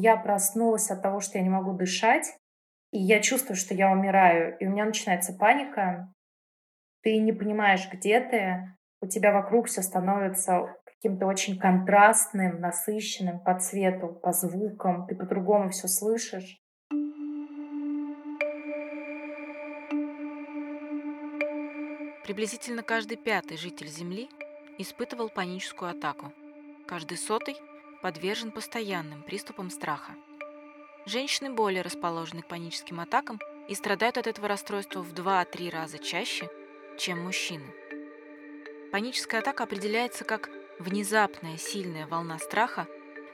я 0.00 0.16
проснулась 0.16 0.90
от 0.90 1.02
того, 1.02 1.20
что 1.20 1.38
я 1.38 1.44
не 1.44 1.50
могу 1.50 1.72
дышать, 1.72 2.36
и 2.92 2.98
я 2.98 3.20
чувствую, 3.20 3.56
что 3.56 3.74
я 3.74 3.90
умираю, 3.90 4.56
и 4.58 4.66
у 4.66 4.70
меня 4.70 4.84
начинается 4.84 5.32
паника. 5.32 6.12
Ты 7.02 7.18
не 7.18 7.32
понимаешь, 7.32 7.88
где 7.92 8.20
ты, 8.20 8.76
у 9.00 9.06
тебя 9.06 9.32
вокруг 9.32 9.66
все 9.66 9.82
становится 9.82 10.74
каким-то 10.84 11.26
очень 11.26 11.58
контрастным, 11.58 12.60
насыщенным 12.60 13.40
по 13.40 13.58
цвету, 13.58 14.08
по 14.08 14.32
звукам, 14.32 15.06
ты 15.06 15.14
по-другому 15.14 15.70
все 15.70 15.88
слышишь. 15.88 16.60
Приблизительно 22.24 22.82
каждый 22.82 23.16
пятый 23.16 23.56
житель 23.56 23.88
Земли 23.88 24.28
испытывал 24.76 25.28
паническую 25.28 25.90
атаку. 25.90 26.32
Каждый 26.86 27.16
сотый 27.16 27.56
подвержен 28.02 28.50
постоянным 28.50 29.22
приступам 29.22 29.70
страха. 29.70 30.14
Женщины 31.06 31.50
более 31.50 31.82
расположены 31.82 32.42
к 32.42 32.48
паническим 32.48 33.00
атакам 33.00 33.40
и 33.68 33.74
страдают 33.74 34.18
от 34.18 34.26
этого 34.26 34.48
расстройства 34.48 35.02
в 35.02 35.12
2-3 35.12 35.70
раза 35.70 35.98
чаще, 35.98 36.50
чем 36.98 37.22
мужчины. 37.22 37.66
Паническая 38.92 39.40
атака 39.40 39.64
определяется 39.64 40.24
как 40.24 40.50
внезапная 40.78 41.56
сильная 41.56 42.06
волна 42.06 42.38
страха, 42.38 42.86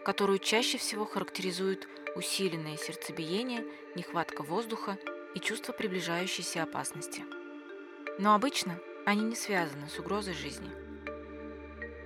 которую 0.05 0.39
чаще 0.39 0.79
всего 0.79 1.05
характеризуют 1.05 1.89
усиленное 2.15 2.77
сердцебиение, 2.77 3.65
нехватка 3.95 4.43
воздуха 4.43 4.99
и 5.35 5.41
чувство 5.41 5.73
приближающейся 5.73 6.63
опасности. 6.63 7.25
Но 8.19 8.35
обычно 8.35 8.79
они 9.05 9.23
не 9.23 9.35
связаны 9.35 9.89
с 9.89 9.99
угрозой 9.99 10.35
жизни. 10.35 10.84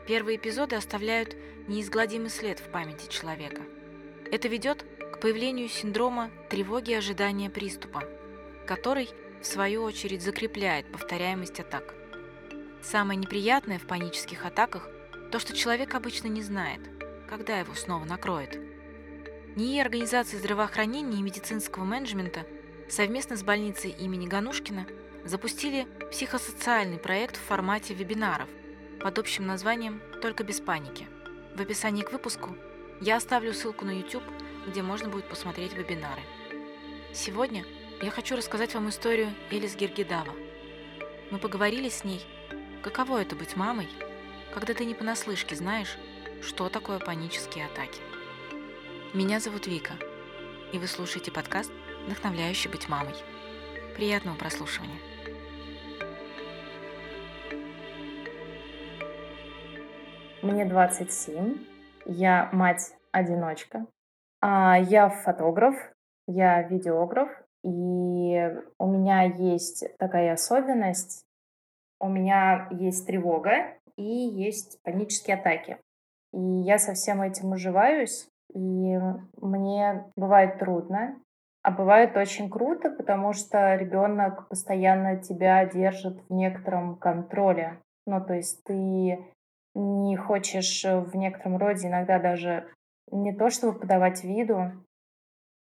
Первые 0.09 0.39
эпизоды 0.39 0.75
оставляют 0.75 1.37
неизгладимый 1.67 2.30
след 2.30 2.61
в 2.61 2.71
памяти 2.71 3.11
человека. 3.11 3.61
Это 4.33 4.49
ведет 4.49 4.87
к 5.12 5.21
появлению 5.21 5.69
синдрома 5.69 6.30
тревоги 6.49 6.95
ожидания 6.95 7.51
приступа, 7.51 8.05
который, 8.66 9.10
в 9.43 9.47
свою 9.47 9.82
очередь, 9.82 10.23
закрепляет 10.23 10.91
повторяемость 10.91 11.60
атак. 11.60 11.95
Самое 12.80 13.19
неприятное 13.19 13.79
в 13.79 13.87
панических 13.87 14.47
атаках– 14.47 14.88
то, 15.30 15.38
что 15.38 15.55
человек 15.55 15.95
обычно 15.95 16.29
не 16.29 16.41
знает, 16.41 16.80
когда 17.29 17.59
его 17.59 17.75
снова 17.75 18.07
накроет. 18.07 18.59
НИИ 19.57 19.79
Организации 19.79 20.38
здравоохранения 20.38 21.19
и 21.19 21.23
медицинского 21.23 21.85
менеджмента 21.85 22.47
совместно 22.88 23.37
с 23.37 23.43
больницей 23.43 23.91
имени 23.91 24.27
Ганушкина– 24.27 24.87
запустили 25.25 25.87
психосоциальный 26.10 26.99
проект 26.99 27.37
в 27.37 27.41
формате 27.41 27.95
вебинаров 27.95 28.49
под 29.01 29.18
общим 29.18 29.46
названием 29.46 30.01
«Только 30.21 30.43
без 30.43 30.60
паники». 30.60 31.07
В 31.54 31.60
описании 31.60 32.02
к 32.02 32.13
выпуску 32.13 32.57
я 33.01 33.16
оставлю 33.16 33.52
ссылку 33.54 33.85
на 33.85 33.93
YouTube, 33.93 34.24
где 34.66 34.82
можно 34.82 35.09
будет 35.09 35.29
посмотреть 35.29 35.73
вебинары. 35.73 36.23
Сегодня 37.15 37.65
я 38.02 38.10
хочу 38.10 38.37
рассказать 38.37 38.74
вам 38.74 38.88
историю 38.88 39.32
Элис 39.51 39.76
Гергидава. 39.76 40.32
Мы 41.30 41.38
поговорили 41.38 41.88
с 41.88 42.02
ней, 42.02 42.21
каково 42.82 43.23
это 43.23 43.37
быть 43.37 43.57
мамой, 43.57 43.88
когда 44.52 44.74
ты 44.74 44.85
не 44.85 44.95
понаслышке 44.95 45.54
знаешь, 45.54 45.96
что 46.43 46.69
такое 46.69 46.99
панические 46.99 47.66
атаки. 47.66 48.01
Меня 49.15 49.38
зовут 49.38 49.66
Вика, 49.69 49.95
и 50.73 50.79
вы 50.79 50.88
слушаете 50.88 51.30
подкаст 51.30 51.71
«Вдохновляющий 52.07 52.71
быть 52.71 52.88
мамой». 52.88 53.15
Приятного 53.95 54.37
прослушивания. 54.37 54.99
Мне 60.49 60.65
27, 60.65 61.59
я 62.07 62.49
мать-одиночка, 62.54 63.85
а 64.41 64.78
я 64.78 65.10
фотограф, 65.10 65.75
я 66.27 66.62
видеограф, 66.62 67.28
и 67.62 68.50
у 68.78 68.87
меня 68.87 69.25
есть 69.25 69.84
такая 69.99 70.32
особенность, 70.32 71.26
у 72.00 72.09
меня 72.09 72.66
есть 72.70 73.06
тревога 73.06 73.75
и 73.98 74.03
есть 74.03 74.81
панические 74.84 75.36
атаки. 75.36 75.76
И 76.32 76.41
я 76.41 76.78
со 76.78 76.94
всем 76.94 77.20
этим 77.20 77.53
уживаюсь, 77.53 78.26
и 78.54 78.98
мне 79.42 80.06
бывает 80.16 80.59
трудно, 80.59 81.20
а 81.62 81.72
бывает 81.72 82.16
очень 82.16 82.48
круто, 82.48 82.88
потому 82.88 83.34
что 83.34 83.75
ребенок 83.75 84.48
постоянно 84.48 85.19
тебя 85.19 85.66
держит 85.66 86.22
в 86.26 86.32
некотором 86.32 86.97
контроле. 86.97 87.82
Ну, 88.06 88.25
то 88.25 88.32
есть 88.32 88.65
ты 88.65 89.19
не 89.74 90.16
хочешь 90.16 90.84
э, 90.84 91.00
в 91.00 91.16
некотором 91.16 91.56
роде 91.56 91.88
иногда 91.88 92.18
даже 92.18 92.68
не 93.10 93.34
то 93.34 93.50
чтобы 93.50 93.78
подавать 93.78 94.24
виду, 94.24 94.72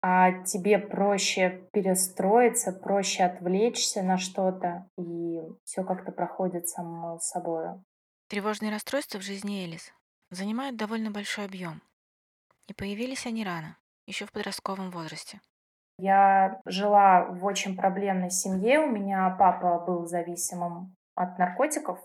а 0.01 0.43
тебе 0.43 0.77
проще 0.77 1.67
перестроиться, 1.73 2.71
проще 2.71 3.23
отвлечься 3.23 4.03
на 4.03 4.17
что-то, 4.17 4.87
и 4.97 5.41
все 5.63 5.83
как-то 5.83 6.11
проходит 6.11 6.67
само 6.69 7.17
собой. 7.19 7.69
Тревожные 8.27 8.71
расстройства 8.71 9.19
в 9.19 9.23
жизни 9.23 9.63
Элис 9.63 9.91
занимают 10.31 10.77
довольно 10.77 11.11
большой 11.11 11.45
объем. 11.45 11.81
И 12.67 12.73
появились 12.73 13.25
они 13.25 13.43
рано, 13.43 13.77
еще 14.07 14.25
в 14.25 14.31
подростковом 14.31 14.91
возрасте. 14.91 15.39
Я 15.97 16.59
жила 16.65 17.25
в 17.25 17.45
очень 17.45 17.75
проблемной 17.75 18.29
семье. 18.29 18.79
У 18.79 18.87
меня 18.87 19.29
папа 19.39 19.79
был 19.85 20.05
зависимым 20.05 20.95
от 21.15 21.37
наркотиков. 21.37 21.99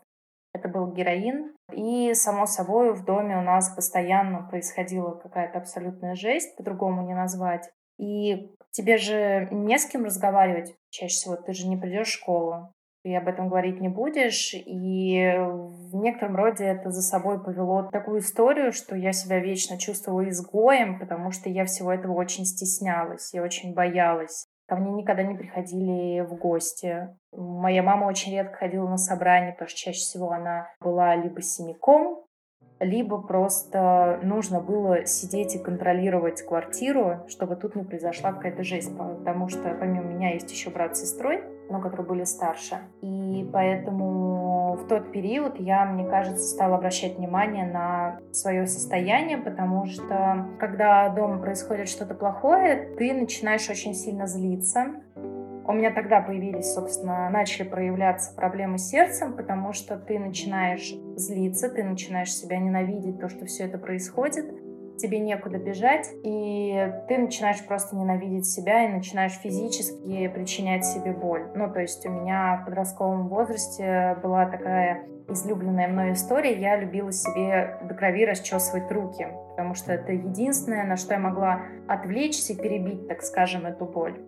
Это 0.52 0.68
был 0.68 0.92
героин. 0.92 1.54
И, 1.72 2.12
само 2.14 2.46
собой, 2.46 2.92
в 2.92 3.04
доме 3.04 3.38
у 3.38 3.42
нас 3.42 3.74
постоянно 3.74 4.42
происходила 4.48 5.12
какая-то 5.12 5.58
абсолютная 5.58 6.14
жесть, 6.14 6.56
по-другому 6.56 7.06
не 7.06 7.14
назвать. 7.14 7.70
И 7.98 8.54
тебе 8.70 8.96
же 8.96 9.48
не 9.50 9.78
с 9.78 9.86
кем 9.86 10.04
разговаривать 10.04 10.74
чаще 10.90 11.14
всего. 11.14 11.36
Ты 11.36 11.52
же 11.52 11.68
не 11.68 11.76
придешь 11.76 12.08
в 12.08 12.18
школу, 12.18 12.72
ты 13.02 13.14
об 13.16 13.28
этом 13.28 13.48
говорить 13.48 13.80
не 13.80 13.88
будешь. 13.88 14.54
И 14.54 15.34
в 15.38 15.96
некотором 15.96 16.36
роде 16.36 16.64
это 16.64 16.90
за 16.90 17.02
собой 17.02 17.42
повело 17.42 17.88
такую 17.90 18.20
историю, 18.20 18.72
что 18.72 18.96
я 18.96 19.12
себя 19.12 19.38
вечно 19.38 19.78
чувствовала 19.78 20.28
изгоем, 20.28 20.98
потому 20.98 21.30
что 21.30 21.48
я 21.48 21.64
всего 21.64 21.92
этого 21.92 22.12
очень 22.12 22.44
стеснялась, 22.44 23.32
я 23.32 23.42
очень 23.42 23.74
боялась. 23.74 24.46
Ко 24.70 24.76
мне 24.76 24.92
никогда 24.92 25.25
не 25.25 25.34
приходили 25.34 26.20
в 26.20 26.36
гости. 26.36 27.08
Моя 27.32 27.82
мама 27.82 28.04
очень 28.04 28.31
редко 28.31 28.58
ходила 28.58 28.88
на 28.88 28.98
собрания, 28.98 29.50
потому 29.50 29.69
что 29.69 29.76
чаще 29.76 29.98
всего 29.98 30.31
она 30.31 30.69
была 30.81 31.16
либо 31.16 31.42
синяком, 31.42 32.25
либо 32.78 33.20
просто 33.20 34.20
нужно 34.22 34.60
было 34.60 35.06
сидеть 35.06 35.56
и 35.56 35.59
контролировать 35.59 36.42
квартиру, 36.42 37.25
чтобы 37.26 37.56
тут 37.56 37.75
не 37.75 37.82
произошла 37.82 38.32
какая-то 38.32 38.62
жесть, 38.62 38.97
потому 38.97 39.48
что 39.48 39.75
помимо 39.75 40.04
меня 40.04 40.34
есть 40.34 40.53
еще 40.53 40.70
брат 40.70 40.97
с 40.97 41.00
сестрой, 41.00 41.42
но 41.70 41.81
которые 41.81 42.06
были 42.06 42.25
старше. 42.25 42.78
И 43.00 43.48
поэтому 43.53 44.75
в 44.75 44.86
тот 44.88 45.12
период 45.12 45.58
я, 45.58 45.84
мне 45.84 46.06
кажется, 46.06 46.42
стала 46.42 46.76
обращать 46.76 47.16
внимание 47.16 47.66
на 47.66 48.20
свое 48.32 48.66
состояние, 48.66 49.38
потому 49.38 49.86
что 49.86 50.47
когда 50.59 51.09
дома 51.09 51.38
происходит 51.38 51.88
что-то 51.88 52.14
плохое, 52.14 52.91
ты 52.98 53.12
начинаешь 53.12 53.69
очень 53.70 53.94
сильно 53.94 54.26
злиться. 54.26 54.86
У 55.66 55.72
меня 55.72 55.92
тогда 55.92 56.20
появились, 56.20 56.75
собственно, 56.75 57.30
начали 57.30 57.69
проявляться 57.69 58.34
проблемы 58.34 58.78
с 58.78 58.88
сердцем, 58.88 59.34
потому 59.34 59.72
что 59.72 59.97
ты 59.97 60.19
начинаешь 60.19 60.92
злиться, 61.14 61.69
ты 61.69 61.84
начинаешь 61.84 62.34
себя 62.34 62.59
ненавидеть, 62.59 63.20
то, 63.20 63.28
что 63.28 63.47
все 63.47 63.64
это 63.64 63.78
происходит 63.78 64.47
тебе 65.00 65.18
некуда 65.18 65.58
бежать, 65.58 66.08
и 66.22 66.92
ты 67.08 67.18
начинаешь 67.18 67.64
просто 67.66 67.96
ненавидеть 67.96 68.46
себя 68.46 68.84
и 68.84 68.92
начинаешь 68.92 69.32
физически 69.32 70.28
причинять 70.28 70.84
себе 70.84 71.12
боль. 71.12 71.46
Ну, 71.54 71.72
то 71.72 71.80
есть 71.80 72.04
у 72.06 72.10
меня 72.10 72.60
в 72.62 72.66
подростковом 72.66 73.28
возрасте 73.28 74.16
была 74.22 74.46
такая 74.46 75.06
излюбленная 75.28 75.88
мной 75.88 76.12
история. 76.12 76.58
Я 76.58 76.76
любила 76.76 77.12
себе 77.12 77.78
до 77.82 77.94
крови 77.94 78.26
расчесывать 78.26 78.90
руки, 78.90 79.28
потому 79.50 79.74
что 79.74 79.92
это 79.92 80.12
единственное, 80.12 80.84
на 80.84 80.96
что 80.96 81.14
я 81.14 81.20
могла 81.20 81.62
отвлечься 81.88 82.52
и 82.52 82.56
перебить, 82.56 83.08
так 83.08 83.22
скажем, 83.22 83.66
эту 83.66 83.84
боль. 83.84 84.20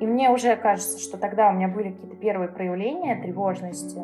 И 0.00 0.06
мне 0.06 0.30
уже 0.30 0.54
кажется, 0.56 0.98
что 1.00 1.18
тогда 1.18 1.48
у 1.48 1.52
меня 1.52 1.68
были 1.68 1.90
какие-то 1.90 2.16
первые 2.16 2.48
проявления 2.48 3.20
тревожности, 3.20 3.98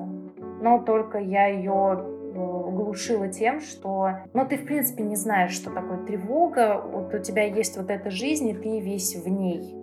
но 0.60 0.78
только 0.80 1.18
я 1.18 1.46
ее 1.46 2.13
глушила 2.34 3.28
тем, 3.28 3.60
что, 3.60 4.10
ну, 4.32 4.46
ты, 4.46 4.56
в 4.56 4.64
принципе, 4.64 5.02
не 5.02 5.16
знаешь, 5.16 5.52
что 5.52 5.70
такое 5.70 6.04
тревога, 6.04 6.82
вот 6.82 7.14
у 7.14 7.18
тебя 7.18 7.44
есть 7.44 7.76
вот 7.76 7.90
эта 7.90 8.10
жизнь, 8.10 8.48
и 8.48 8.54
ты 8.54 8.80
весь 8.80 9.14
в 9.16 9.28
ней. 9.28 9.74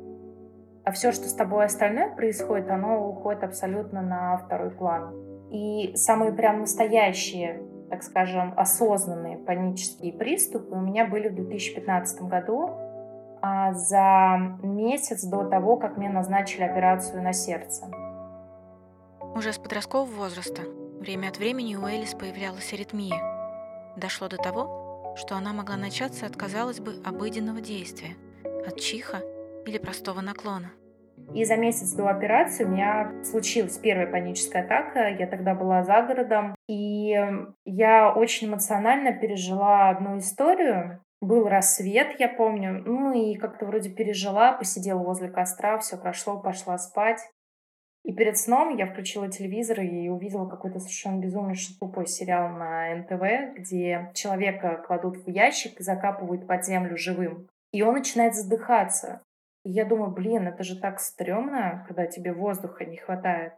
А 0.83 0.91
все, 0.91 1.11
что 1.11 1.27
с 1.27 1.33
тобой 1.33 1.65
остальное 1.65 2.09
происходит, 2.09 2.69
оно 2.69 3.07
уходит 3.07 3.43
абсолютно 3.43 4.01
на 4.01 4.37
второй 4.37 4.71
план. 4.71 5.13
И 5.51 5.95
самые 5.95 6.31
прям 6.31 6.61
настоящие, 6.61 7.61
так 7.89 8.03
скажем, 8.03 8.53
осознанные 8.57 9.37
панические 9.37 10.13
приступы 10.13 10.75
у 10.75 10.79
меня 10.79 11.05
были 11.05 11.29
в 11.29 11.35
2015 11.35 12.23
году, 12.23 12.69
а 13.41 13.73
за 13.73 14.37
месяц 14.63 15.23
до 15.23 15.43
того, 15.45 15.77
как 15.77 15.97
мне 15.97 16.09
назначили 16.09 16.63
операцию 16.63 17.21
на 17.21 17.33
сердце. 17.33 17.85
Уже 19.35 19.53
с 19.53 19.57
подросткового 19.57 20.23
возраста 20.23 20.61
Время 21.01 21.29
от 21.29 21.39
времени 21.39 21.75
у 21.75 21.83
Элис 21.87 22.13
появлялась 22.13 22.71
аритмия. 22.73 23.19
Дошло 23.97 24.27
до 24.27 24.37
того, 24.37 25.15
что 25.17 25.35
она 25.35 25.51
могла 25.51 25.75
начаться 25.75 26.27
от, 26.27 26.35
казалось 26.35 26.79
бы, 26.79 26.93
обыденного 27.03 27.59
действия, 27.59 28.17
от 28.67 28.79
чиха 28.79 29.23
или 29.65 29.79
простого 29.79 30.21
наклона. 30.21 30.69
И 31.33 31.43
за 31.43 31.57
месяц 31.57 31.93
до 31.93 32.07
операции 32.07 32.65
у 32.65 32.67
меня 32.67 33.11
случилась 33.23 33.79
первая 33.79 34.05
паническая 34.05 34.63
атака. 34.63 35.07
Я 35.09 35.25
тогда 35.25 35.55
была 35.55 35.83
за 35.83 36.03
городом. 36.03 36.53
И 36.69 37.19
я 37.65 38.13
очень 38.13 38.49
эмоционально 38.49 39.11
пережила 39.11 39.89
одну 39.89 40.19
историю. 40.19 41.03
Был 41.19 41.47
рассвет, 41.47 42.19
я 42.19 42.29
помню. 42.29 42.83
Ну 42.85 43.11
и 43.11 43.37
как-то 43.37 43.65
вроде 43.65 43.89
пережила, 43.89 44.51
посидела 44.51 44.99
возле 44.99 45.29
костра, 45.29 45.79
все 45.79 45.97
прошло, 45.97 46.39
пошла 46.39 46.77
спать. 46.77 47.21
И 48.03 48.13
перед 48.13 48.37
сном 48.37 48.75
я 48.75 48.87
включила 48.87 49.29
телевизор 49.29 49.81
и 49.81 50.09
увидела 50.09 50.49
какой-то 50.49 50.79
совершенно 50.79 51.19
безумный 51.19 51.55
тупой 51.79 52.07
сериал 52.07 52.49
на 52.49 52.95
НТВ, 52.95 53.57
где 53.57 54.11
человека 54.15 54.83
кладут 54.85 55.17
в 55.17 55.29
ящик 55.29 55.79
и 55.79 55.83
закапывают 55.83 56.47
под 56.47 56.65
землю 56.65 56.97
живым. 56.97 57.47
И 57.71 57.83
он 57.83 57.93
начинает 57.95 58.35
задыхаться. 58.35 59.21
И 59.63 59.69
я 59.69 59.85
думаю, 59.85 60.11
блин, 60.11 60.47
это 60.47 60.63
же 60.63 60.79
так 60.79 60.99
стрёмно, 60.99 61.85
когда 61.87 62.07
тебе 62.07 62.33
воздуха 62.33 62.85
не 62.85 62.97
хватает. 62.97 63.53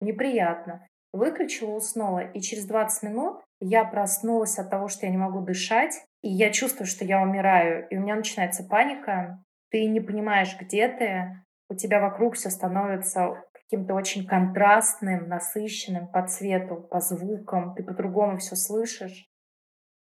Неприятно. 0.00 0.86
Выключила, 1.12 1.76
уснула, 1.76 2.18
и 2.18 2.40
через 2.40 2.66
20 2.66 3.04
минут 3.04 3.40
я 3.60 3.84
проснулась 3.84 4.58
от 4.58 4.68
того, 4.68 4.88
что 4.88 5.06
я 5.06 5.12
не 5.12 5.18
могу 5.18 5.40
дышать, 5.40 6.04
и 6.22 6.28
я 6.28 6.50
чувствую, 6.50 6.88
что 6.88 7.04
я 7.04 7.22
умираю, 7.22 7.86
и 7.88 7.96
у 7.96 8.00
меня 8.00 8.16
начинается 8.16 8.64
паника. 8.64 9.40
Ты 9.70 9.86
не 9.86 10.00
понимаешь, 10.00 10.56
где 10.60 10.88
ты, 10.88 11.44
у 11.70 11.76
тебя 11.76 12.00
вокруг 12.00 12.34
все 12.34 12.50
становится 12.50 13.44
каким-то 13.74 13.94
очень 13.94 14.24
контрастным, 14.24 15.28
насыщенным 15.28 16.06
по 16.06 16.24
цвету, 16.26 16.76
по 16.76 17.00
звукам, 17.00 17.74
ты 17.74 17.82
по-другому 17.82 18.38
все 18.38 18.54
слышишь. 18.54 19.26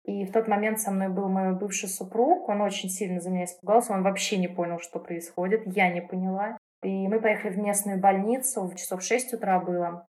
И 0.04 0.26
в 0.26 0.34
тот 0.34 0.48
момент 0.48 0.80
со 0.80 0.92
мной 0.92 1.08
был 1.08 1.30
мой 1.30 1.58
бывший 1.58 1.88
супруг, 1.88 2.50
он 2.50 2.62
очень 2.62 2.90
сильно 2.90 3.22
за 3.22 3.30
меня 3.30 3.46
испугался, 3.46 3.94
он 3.94 4.04
вообще 4.04 4.38
не 4.38 4.50
понял, 4.50 4.80
что 4.80 5.00
происходит, 5.00 5.62
я 5.66 5.90
не 5.90 6.02
поняла. 6.02 6.58
И 6.84 7.08
мы 7.08 7.22
поехали 7.22 7.54
в 7.54 7.60
местную 7.60 8.00
больницу, 8.00 8.68
в 8.68 8.76
часов 8.76 9.04
6 9.04 9.36
утра 9.36 9.60
было. 9.60 10.06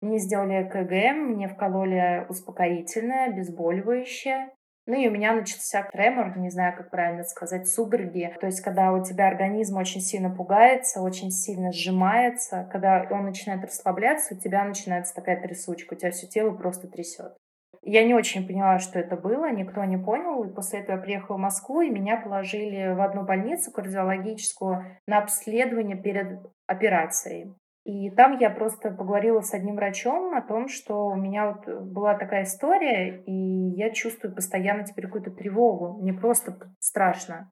Мне 0.00 0.18
сделали 0.18 0.62
ЭКГ, 0.62 1.14
мне 1.14 1.48
вкололи 1.48 2.24
успокоительное, 2.28 3.26
обезболивающее. 3.26 4.50
Ну 4.86 4.94
и 4.94 5.06
у 5.06 5.12
меня 5.12 5.32
начался 5.32 5.84
тремор, 5.84 6.36
не 6.36 6.50
знаю, 6.50 6.76
как 6.76 6.90
правильно 6.90 7.22
сказать, 7.22 7.68
судороги. 7.68 8.34
То 8.40 8.46
есть, 8.46 8.60
когда 8.62 8.92
у 8.92 9.04
тебя 9.04 9.28
организм 9.28 9.76
очень 9.76 10.00
сильно 10.00 10.28
пугается, 10.28 11.02
очень 11.02 11.30
сильно 11.30 11.70
сжимается, 11.70 12.68
когда 12.72 13.06
он 13.10 13.24
начинает 13.24 13.62
расслабляться, 13.64 14.34
у 14.34 14.38
тебя 14.38 14.64
начинается 14.64 15.14
такая 15.14 15.40
трясучка, 15.40 15.94
у 15.94 15.96
тебя 15.96 16.10
все 16.10 16.26
тело 16.26 16.50
просто 16.50 16.88
трясет. 16.88 17.36
Я 17.84 18.04
не 18.04 18.14
очень 18.14 18.46
поняла, 18.46 18.78
что 18.78 18.98
это 18.98 19.16
было, 19.16 19.50
никто 19.50 19.84
не 19.84 19.96
понял. 19.96 20.42
И 20.44 20.54
после 20.54 20.80
этого 20.80 20.96
я 20.96 21.02
приехала 21.02 21.36
в 21.36 21.40
Москву, 21.40 21.80
и 21.80 21.90
меня 21.90 22.16
положили 22.16 22.94
в 22.94 23.00
одну 23.00 23.22
больницу 23.22 23.72
кардиологическую 23.72 24.98
на 25.06 25.18
обследование 25.18 25.96
перед 25.96 26.40
операцией. 26.66 27.54
И 27.84 28.10
там 28.10 28.38
я 28.38 28.48
просто 28.48 28.90
поговорила 28.90 29.40
с 29.40 29.54
одним 29.54 29.74
врачом 29.74 30.34
о 30.34 30.42
том, 30.42 30.68
что 30.68 31.06
у 31.06 31.16
меня 31.16 31.52
вот 31.52 31.82
была 31.82 32.14
такая 32.14 32.44
история, 32.44 33.22
и 33.26 33.32
я 33.76 33.90
чувствую 33.90 34.34
постоянно 34.34 34.84
теперь 34.84 35.06
какую-то 35.06 35.32
тревогу. 35.32 36.00
Мне 36.00 36.12
просто 36.12 36.56
страшно. 36.78 37.50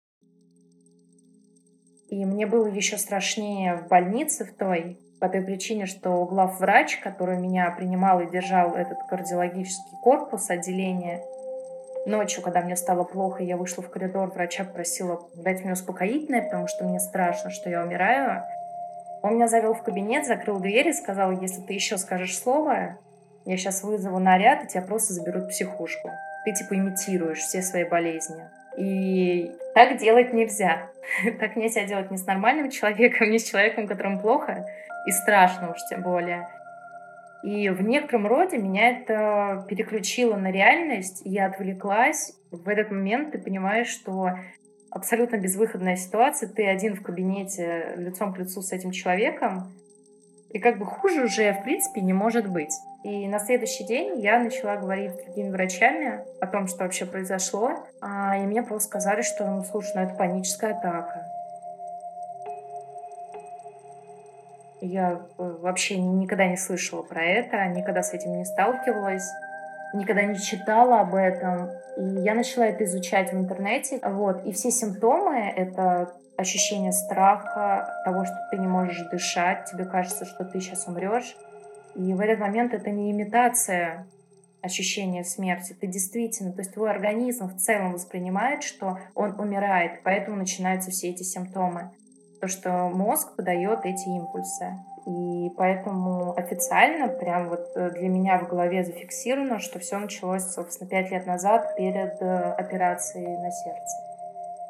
И 2.08 2.24
мне 2.24 2.46
было 2.46 2.66
еще 2.66 2.96
страшнее 2.96 3.76
в 3.76 3.88
больнице 3.88 4.44
в 4.44 4.56
той, 4.56 4.98
по 5.20 5.28
той 5.28 5.42
причине, 5.42 5.86
что 5.86 6.24
главврач, 6.26 6.98
который 6.98 7.38
меня 7.38 7.68
принимал 7.70 8.20
и 8.20 8.30
держал 8.30 8.74
этот 8.74 8.98
кардиологический 9.08 9.96
корпус 10.02 10.48
отделения, 10.48 11.22
ночью, 12.06 12.42
когда 12.42 12.62
мне 12.62 12.76
стало 12.76 13.04
плохо, 13.04 13.42
я 13.42 13.56
вышла 13.56 13.82
в 13.82 13.90
коридор, 13.90 14.30
врача 14.30 14.64
попросила 14.64 15.28
дать 15.34 15.62
мне 15.62 15.72
успокоительное, 15.72 16.42
потому 16.42 16.68
что 16.68 16.84
мне 16.84 17.00
страшно, 17.00 17.50
что 17.50 17.68
я 17.68 17.82
умираю. 17.84 18.42
Он 19.22 19.34
меня 19.34 19.48
завел 19.48 19.74
в 19.74 19.82
кабинет, 19.82 20.26
закрыл 20.26 20.60
дверь 20.60 20.88
и 20.88 20.92
сказал, 20.92 21.32
если 21.32 21.60
ты 21.62 21.74
еще 21.74 21.98
скажешь 21.98 22.38
слово, 22.38 22.98
я 23.44 23.56
сейчас 23.56 23.82
вызову 23.82 24.18
наряд, 24.18 24.64
и 24.64 24.68
тебя 24.68 24.82
просто 24.82 25.12
заберут 25.12 25.44
в 25.44 25.48
психушку. 25.48 26.10
Ты 26.44 26.52
типа 26.52 26.74
имитируешь 26.74 27.38
все 27.38 27.62
свои 27.62 27.84
болезни. 27.84 28.42
И 28.76 29.52
так 29.74 29.98
делать 29.98 30.32
нельзя. 30.32 30.88
так 31.40 31.56
нельзя 31.56 31.84
делать 31.84 32.10
не 32.10 32.16
с 32.16 32.26
нормальным 32.26 32.70
человеком, 32.70 33.30
не 33.30 33.38
с 33.38 33.48
человеком, 33.48 33.86
которому 33.86 34.20
плохо, 34.20 34.66
и 35.06 35.10
страшно 35.10 35.70
уж 35.70 35.78
тем 35.88 36.02
более. 36.02 36.48
И 37.42 37.70
в 37.70 37.82
некотором 37.82 38.26
роде 38.26 38.58
меня 38.58 38.90
это 38.90 39.64
переключило 39.68 40.36
на 40.36 40.50
реальность, 40.50 41.22
и 41.24 41.30
я 41.30 41.46
отвлеклась. 41.46 42.32
В 42.50 42.68
этот 42.68 42.90
момент 42.90 43.32
ты 43.32 43.38
понимаешь, 43.38 43.88
что 43.88 44.32
абсолютно 44.90 45.36
безвыходная 45.36 45.96
ситуация, 45.96 46.48
ты 46.48 46.66
один 46.66 46.94
в 46.94 47.02
кабинете 47.02 47.94
лицом 47.96 48.32
к 48.32 48.38
лицу 48.38 48.62
с 48.62 48.72
этим 48.72 48.90
человеком, 48.90 49.72
и 50.50 50.58
как 50.58 50.78
бы 50.78 50.84
хуже 50.84 51.24
уже, 51.24 51.52
в 51.52 51.62
принципе, 51.62 52.00
не 52.00 52.12
может 52.12 52.48
быть. 52.48 52.74
И 53.04 53.28
на 53.28 53.38
следующий 53.38 53.84
день 53.84 54.20
я 54.20 54.40
начала 54.40 54.76
говорить 54.76 55.12
с 55.12 55.24
другими 55.24 55.50
врачами 55.50 56.24
о 56.40 56.46
том, 56.46 56.66
что 56.66 56.84
вообще 56.84 57.06
произошло. 57.06 57.86
А, 58.00 58.36
и 58.36 58.40
мне 58.40 58.62
просто 58.62 58.88
сказали, 58.88 59.22
что, 59.22 59.46
ну, 59.46 59.64
слушай, 59.64 59.92
ну 59.94 60.02
это 60.02 60.14
паническая 60.14 60.76
атака. 60.76 61.24
Я 64.82 65.20
э, 65.38 65.56
вообще 65.60 65.98
никогда 65.98 66.46
не 66.46 66.56
слышала 66.56 67.02
про 67.02 67.22
это, 67.22 67.66
никогда 67.66 68.02
с 68.02 68.12
этим 68.12 68.36
не 68.36 68.44
сталкивалась 68.44 69.28
никогда 69.94 70.22
не 70.22 70.38
читала 70.38 71.00
об 71.00 71.14
этом. 71.14 71.70
И 71.96 72.22
я 72.22 72.34
начала 72.34 72.64
это 72.64 72.84
изучать 72.84 73.32
в 73.32 73.36
интернете. 73.36 74.00
Вот. 74.02 74.44
И 74.46 74.52
все 74.52 74.70
симптомы— 74.70 75.36
это 75.56 76.14
ощущение 76.36 76.92
страха, 76.92 78.02
того, 78.04 78.24
что 78.24 78.36
ты 78.50 78.58
не 78.58 78.66
можешь 78.66 79.00
дышать, 79.10 79.66
тебе 79.70 79.84
кажется, 79.84 80.24
что 80.24 80.44
ты 80.44 80.60
сейчас 80.60 80.86
умрешь. 80.86 81.36
И 81.94 82.14
в 82.14 82.20
этот 82.20 82.38
момент 82.38 82.72
это 82.72 82.90
не 82.90 83.10
имитация 83.10 84.06
ощущения 84.62 85.24
смерти. 85.24 85.76
Ты 85.78 85.86
действительно, 85.86 86.52
то 86.52 86.60
есть 86.60 86.74
твой 86.74 86.90
организм 86.90 87.48
в 87.48 87.56
целом 87.56 87.92
воспринимает, 87.92 88.62
что 88.62 88.98
он 89.14 89.38
умирает, 89.38 90.02
поэтому 90.02 90.36
начинаются 90.36 90.90
все 90.90 91.10
эти 91.10 91.22
симптомы. 91.22 91.90
То, 92.40 92.48
что 92.48 92.88
мозг 92.88 93.36
подает 93.36 93.84
эти 93.84 94.08
импульсы. 94.08 94.78
И 95.06 95.50
поэтому 95.56 96.36
официально 96.38 97.08
прям 97.08 97.48
вот 97.48 97.70
э, 97.74 97.90
для 97.90 98.08
меня 98.08 98.38
в 98.38 98.48
голове 98.48 98.84
зафиксировано, 98.84 99.58
что 99.58 99.78
все 99.78 99.98
началось, 99.98 100.44
собственно, 100.52 100.88
пять 100.88 101.10
лет 101.10 101.26
назад 101.26 101.76
перед 101.76 102.20
э, 102.20 102.52
операцией 102.52 103.36
на 103.36 103.50
сердце. 103.50 103.96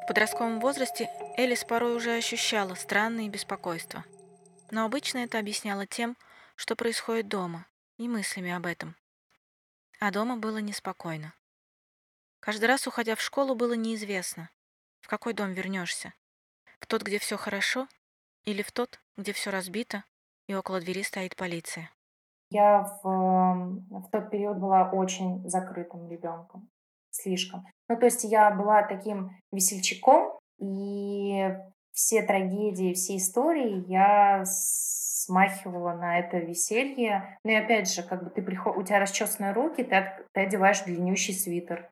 В 0.02 0.06
подростковом 0.06 0.61
возрасте 0.61 1.11
Элис 1.37 1.64
порой 1.64 1.97
уже 1.97 2.16
ощущала 2.16 2.75
странные 2.75 3.28
беспокойства. 3.28 4.04
Но 4.71 4.85
обычно 4.85 5.18
это 5.18 5.38
объясняло 5.38 5.87
тем, 5.87 6.16
что 6.56 6.76
происходит 6.76 7.28
дома, 7.28 7.66
и 7.97 8.09
мыслями 8.09 8.52
об 8.52 8.66
этом. 8.66 8.97
А 10.00 10.11
дома 10.11 10.37
было 10.37 10.59
неспокойно. 10.59 11.35
Каждый 12.40 12.66
раз, 12.66 12.87
уходя 12.87 13.14
в 13.14 13.21
школу, 13.21 13.54
было 13.54 13.75
неизвестно, 13.75 14.49
в 15.00 15.09
какой 15.09 15.35
дом 15.35 15.52
вернешься. 15.52 16.14
В 16.80 16.87
тот, 16.87 17.02
где 17.02 17.18
все 17.18 17.37
хорошо, 17.37 17.87
или 18.44 18.62
в 18.62 18.72
тот, 18.72 19.00
где 19.16 19.32
все 19.32 19.50
разбито, 19.50 20.04
и 20.49 20.54
около 20.54 20.80
двери 20.80 21.02
стоит 21.02 21.37
полиция. 21.37 21.90
Я 22.50 22.99
в, 23.02 23.80
в 23.90 24.10
тот 24.10 24.30
период 24.30 24.58
была 24.58 24.90
очень 24.90 25.49
закрытым 25.49 26.10
ребенком. 26.10 26.68
Слишком. 27.10 27.64
Ну, 27.88 27.96
то 27.96 28.06
есть 28.06 28.25
я 28.25 28.50
была 28.50 28.82
таким 28.82 29.30
весельчаком, 29.52 30.38
и 30.58 31.56
все 31.92 32.22
трагедии, 32.22 32.94
все 32.94 33.16
истории 33.16 33.84
я 33.88 34.44
смахивала 34.44 35.92
на 35.92 36.18
это 36.18 36.38
веселье. 36.38 37.38
Ну 37.44 37.50
и 37.50 37.54
опять 37.54 37.92
же, 37.92 38.02
как 38.02 38.25
бы 38.25 38.30
ты 38.30 38.42
приход... 38.42 38.76
у 38.76 38.82
тебя 38.82 39.00
расчесанные 39.00 39.52
руки, 39.52 39.82
ты, 39.82 39.94
от... 39.94 40.26
ты 40.32 40.40
одеваешь 40.40 40.82
длиннющий 40.82 41.34
свитер. 41.34 41.90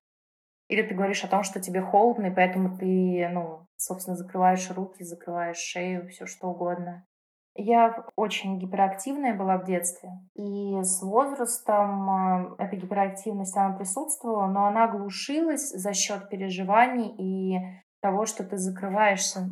Или 0.69 0.83
ты 0.83 0.95
говоришь 0.95 1.25
о 1.25 1.29
том, 1.29 1.43
что 1.43 1.61
тебе 1.61 1.81
холодно, 1.81 2.27
и 2.27 2.35
поэтому 2.35 2.77
ты, 2.77 3.29
ну, 3.33 3.67
собственно, 3.77 4.17
закрываешь 4.17 4.71
руки, 4.71 5.03
закрываешь 5.03 5.57
шею, 5.57 6.09
все 6.09 6.27
что 6.27 6.49
угодно. 6.49 7.05
Я 7.61 8.05
очень 8.15 8.61
гиперактивная 8.61 9.35
была 9.35 9.59
в 9.59 9.65
детстве. 9.65 10.11
И 10.37 10.81
с 10.81 11.03
возрастом 11.03 12.09
э, 12.09 12.55
эта 12.59 12.77
гиперактивность, 12.77 13.57
она 13.57 13.75
присутствовала, 13.75 14.47
но 14.47 14.67
она 14.67 14.87
глушилась 14.87 15.71
за 15.71 15.93
счет 15.93 16.29
переживаний 16.29 17.09
и 17.19 17.59
того, 18.01 18.27
что 18.27 18.45
ты 18.45 18.59
закрываешься 18.59 19.49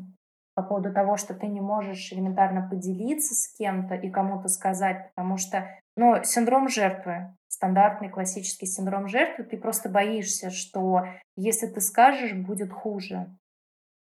по 0.54 0.62
поводу 0.62 0.92
того, 0.92 1.16
что 1.16 1.34
ты 1.34 1.48
не 1.48 1.60
можешь 1.60 2.12
элементарно 2.12 2.68
поделиться 2.68 3.34
с 3.34 3.52
кем-то 3.58 3.94
и 3.94 4.08
кому-то 4.08 4.48
сказать, 4.48 5.10
потому 5.14 5.36
что, 5.36 5.68
ну, 5.96 6.22
синдром 6.22 6.68
жертвы, 6.68 7.34
стандартный 7.56 8.10
классический 8.10 8.66
синдром 8.66 9.08
жертвы, 9.08 9.44
ты 9.44 9.56
просто 9.56 9.88
боишься, 9.88 10.50
что 10.50 11.04
если 11.36 11.66
ты 11.66 11.80
скажешь, 11.80 12.34
будет 12.34 12.70
хуже. 12.70 13.34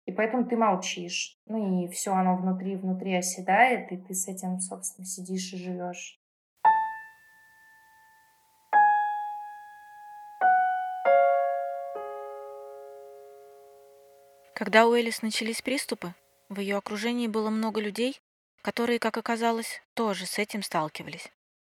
И 0.05 0.13
поэтому 0.13 0.45
ты 0.45 0.55
молчишь. 0.55 1.37
Ну 1.45 1.83
и 1.83 1.87
все 1.89 2.13
оно 2.13 2.37
внутри, 2.37 2.77
внутри 2.77 3.15
оседает, 3.15 3.91
и 3.91 3.97
ты 3.97 4.13
с 4.13 4.29
этим, 4.29 4.59
собственно, 4.59 5.05
сидишь 5.05 5.51
и 5.53 5.57
живешь. 5.57 6.19
Когда 14.55 14.87
у 14.87 14.93
Элис 14.93 15.21
начались 15.21 15.61
приступы, 15.61 16.13
в 16.47 16.59
ее 16.61 16.77
окружении 16.77 17.27
было 17.27 17.49
много 17.49 17.81
людей, 17.81 18.21
которые, 18.61 18.99
как 18.99 19.17
оказалось, 19.17 19.81
тоже 19.95 20.25
с 20.25 20.39
этим 20.39 20.63
сталкивались, 20.63 21.29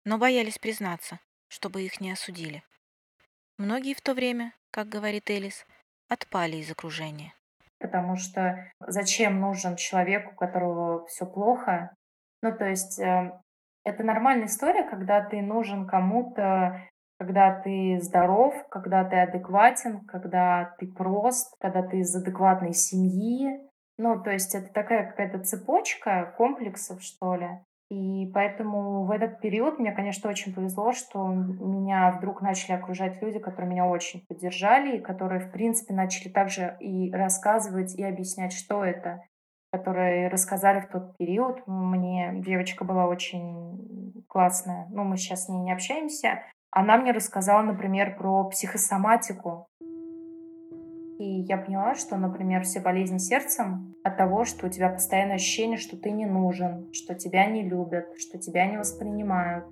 но 0.06 0.18
боялись 0.18 0.60
признаться, 0.60 1.20
чтобы 1.48 1.84
их 1.84 2.02
не 2.02 2.12
осудили. 2.12 2.64
Многие 3.58 3.94
в 3.94 4.02
то 4.02 4.14
время, 4.14 4.54
как 4.72 4.88
говорит 4.88 5.30
Элис, 5.30 5.66
отпали 6.10 6.58
из 6.58 6.72
окружения. 6.72 7.34
Потому 7.80 8.16
что 8.16 8.72
зачем 8.80 9.40
нужен 9.40 9.76
человек, 9.76 10.32
у 10.32 10.36
которого 10.36 11.06
все 11.08 11.26
плохо? 11.26 11.94
Ну, 12.42 12.56
то 12.56 12.66
есть 12.66 13.00
э, 13.00 13.32
это 13.84 14.04
нормальная 14.04 14.48
история, 14.48 14.84
когда 14.84 15.22
ты 15.22 15.42
нужен 15.42 15.88
кому-то, 15.88 16.88
когда 17.20 17.60
ты 17.62 18.00
здоров, 18.02 18.54
когда 18.70 19.04
ты 19.04 19.18
адекватен, 19.18 20.06
когда 20.06 20.76
ты 20.78 20.88
прост, 20.88 21.56
когда 21.60 21.82
ты 21.82 22.00
из 22.00 22.16
адекватной 22.16 22.74
семьи. 22.74 23.60
Ну, 23.98 24.22
то 24.22 24.32
есть 24.32 24.54
это 24.54 24.72
такая 24.72 25.10
какая-то 25.10 25.44
цепочка 25.44 26.34
комплексов, 26.38 27.02
что 27.02 27.36
ли. 27.36 27.50
И 27.90 28.30
поэтому 28.34 29.06
в 29.06 29.12
этот 29.12 29.40
период 29.40 29.80
мне, 29.80 29.94
конечно, 29.94 30.30
очень 30.30 30.54
повезло, 30.54 30.92
что 30.92 31.26
меня 31.28 32.12
вдруг 32.12 32.42
начали 32.42 32.74
окружать 32.74 33.22
люди, 33.22 33.40
которые 33.40 33.72
меня 33.72 33.86
очень 33.86 34.26
поддержали, 34.28 34.98
и 34.98 35.02
которые, 35.02 35.40
в 35.40 35.52
принципе, 35.52 35.94
начали 35.94 36.30
также 36.30 36.76
и 36.82 37.12
рассказывать, 37.12 37.96
и 37.96 38.04
объяснять, 38.04 38.52
что 38.52 38.84
это, 38.84 39.22
которые 39.72 40.28
рассказали 40.28 40.82
в 40.82 40.90
тот 40.90 41.16
период. 41.18 41.66
Мне 41.66 42.34
девочка 42.36 42.84
была 42.84 43.08
очень 43.08 44.26
классная. 44.28 44.88
Ну, 44.90 45.06
мы 45.06 45.16
сейчас 45.16 45.46
с 45.46 45.50
ней 45.50 45.62
не 45.62 45.72
общаемся. 45.72 46.44
Она 46.72 46.98
мне 46.98 47.12
рассказала, 47.12 47.62
например, 47.62 48.18
про 48.18 48.44
психосоматику, 48.50 49.68
и 51.18 51.42
я 51.42 51.58
поняла, 51.58 51.96
что, 51.96 52.16
например, 52.16 52.64
все 52.64 52.80
болезни 52.80 53.18
сердцем 53.18 53.96
от 54.04 54.18
того, 54.18 54.46
что 54.46 54.68
у 54.68 54.70
тебя 54.70 54.90
постоянное 54.90 55.36
ощущение, 55.36 55.78
что 55.78 55.98
ты 55.98 56.12
не 56.12 56.26
нужен, 56.26 56.88
что 56.94 57.16
тебя 57.16 57.46
не 57.48 57.64
любят, 57.64 58.08
что 58.18 58.38
тебя 58.38 58.68
не 58.68 58.78
воспринимают. 58.78 59.66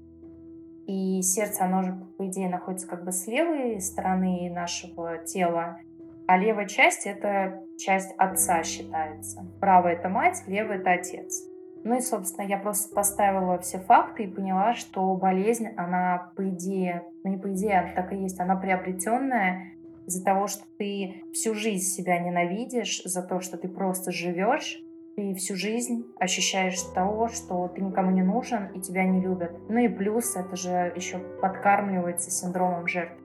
И 0.88 1.22
сердце, 1.22 1.66
оно 1.66 1.84
же, 1.84 1.96
по 2.18 2.28
идее, 2.28 2.50
находится 2.50 2.88
как 2.88 3.04
бы 3.04 3.12
с 3.12 3.28
левой 3.28 3.80
стороны 3.80 4.52
нашего 4.52 5.20
тела, 5.20 5.80
а 6.28 6.38
левая 6.38 6.68
часть— 6.68 7.06
это 7.06 7.64
часть 7.78 8.14
отца 8.18 8.64
считается. 8.64 9.46
Правая— 9.60 9.94
это 9.96 10.10
мать, 10.10 10.44
левая— 10.48 10.78
это 10.80 10.94
отец. 10.94 11.44
Ну 11.84 11.96
и, 11.96 12.02
собственно, 12.02 12.48
я 12.48 12.58
просто 12.58 12.94
поставила 12.96 13.60
все 13.60 13.78
факты 13.78 14.24
и 14.24 14.28
поняла, 14.28 14.74
что 14.74 15.14
болезнь, 15.16 15.68
она, 15.78 16.32
по 16.36 16.50
идее, 16.50 17.04
ну 17.24 17.30
не 17.30 17.38
по 17.38 17.54
идее, 17.54 17.82
она 17.82 17.94
так 17.94 18.12
и 18.12 18.18
есть, 18.18 18.40
она 18.40 18.56
приобретенная, 18.56 19.75
из-за 20.06 20.24
того, 20.24 20.48
что 20.48 20.64
ты 20.78 21.24
всю 21.34 21.54
жизнь 21.54 21.86
себя 21.86 22.20
ненавидишь, 22.20 23.04
за 23.04 23.22
то, 23.22 23.40
что 23.40 23.58
ты 23.58 23.68
просто 23.68 24.12
живешь, 24.12 24.82
ты 25.16 25.34
всю 25.34 25.56
жизнь 25.56 26.06
ощущаешь 26.20 26.82
того, 26.94 27.30
что 27.30 27.70
ты 27.70 27.82
никому 27.82 28.12
не 28.12 28.22
нужен 28.22 28.68
и 28.74 28.82
тебя 28.82 29.06
не 29.06 29.22
любят. 29.22 29.52
Ну 29.70 29.80
и 29.80 29.88
плюс 29.88 30.36
это 30.36 30.56
же 30.56 30.92
еще 30.96 31.20
подкармливается 31.42 32.30
синдромом 32.32 32.88
жертвы. 32.88 33.22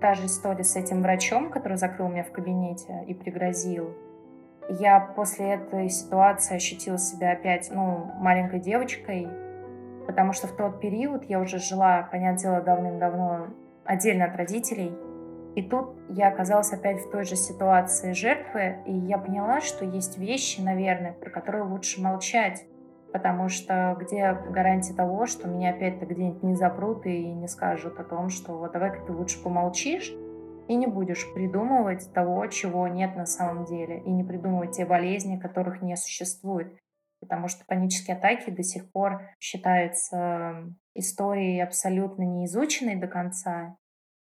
Та 0.00 0.14
же 0.14 0.26
история 0.26 0.64
с 0.64 0.76
этим 0.76 1.02
врачом, 1.02 1.50
который 1.50 1.76
закрыл 1.76 2.08
меня 2.08 2.24
в 2.24 2.32
кабинете 2.32 3.04
и 3.06 3.14
пригрозил. 3.14 3.90
Я 4.70 4.98
после 5.00 5.54
этой 5.54 5.90
ситуации 5.90 6.56
ощутила 6.56 6.96
себя 6.96 7.32
опять, 7.32 7.70
ну, 7.70 8.10
маленькой 8.18 8.60
девочкой, 8.60 9.28
потому 10.06 10.32
что 10.32 10.46
в 10.46 10.56
тот 10.56 10.80
период 10.80 11.24
я 11.24 11.40
уже 11.40 11.58
жила, 11.58 12.08
понятное 12.10 12.38
дело, 12.38 12.60
давным-давно 12.60 13.48
отдельно 13.84 14.26
от 14.26 14.36
родителей. 14.36 14.92
И 15.56 15.62
тут 15.62 15.96
я 16.08 16.28
оказалась 16.28 16.72
опять 16.72 17.00
в 17.00 17.10
той 17.10 17.24
же 17.24 17.36
ситуации 17.36 18.12
жертвы, 18.12 18.78
и 18.86 18.92
я 18.92 19.18
поняла, 19.18 19.60
что 19.60 19.84
есть 19.84 20.16
вещи, 20.16 20.60
наверное, 20.60 21.12
про 21.12 21.30
которые 21.30 21.64
лучше 21.64 22.00
молчать, 22.00 22.64
потому 23.12 23.48
что 23.48 23.96
где 23.98 24.32
гарантия 24.50 24.94
того, 24.94 25.26
что 25.26 25.48
меня 25.48 25.70
опять-то 25.70 26.06
где-нибудь 26.06 26.42
не 26.44 26.54
запрут 26.54 27.04
и 27.06 27.32
не 27.32 27.48
скажут 27.48 27.98
о 27.98 28.04
том, 28.04 28.28
что 28.28 28.58
вот 28.58 28.72
давай-ка 28.72 29.04
ты 29.06 29.12
лучше 29.12 29.42
помолчишь, 29.42 30.12
и 30.68 30.76
не 30.76 30.86
будешь 30.86 31.32
придумывать 31.34 32.12
того, 32.12 32.46
чего 32.46 32.86
нет 32.86 33.16
на 33.16 33.26
самом 33.26 33.64
деле, 33.64 33.98
и 33.98 34.10
не 34.10 34.22
придумывать 34.22 34.70
те 34.70 34.86
болезни, 34.86 35.36
которых 35.36 35.82
не 35.82 35.96
существует 35.96 36.72
потому 37.20 37.48
что 37.48 37.64
панические 37.66 38.16
атаки 38.16 38.50
до 38.50 38.62
сих 38.62 38.90
пор 38.90 39.22
считаются 39.38 40.64
историей 40.94 41.60
абсолютно 41.60 42.22
не 42.22 42.46
изученной 42.46 42.96
до 42.96 43.06
конца, 43.06 43.76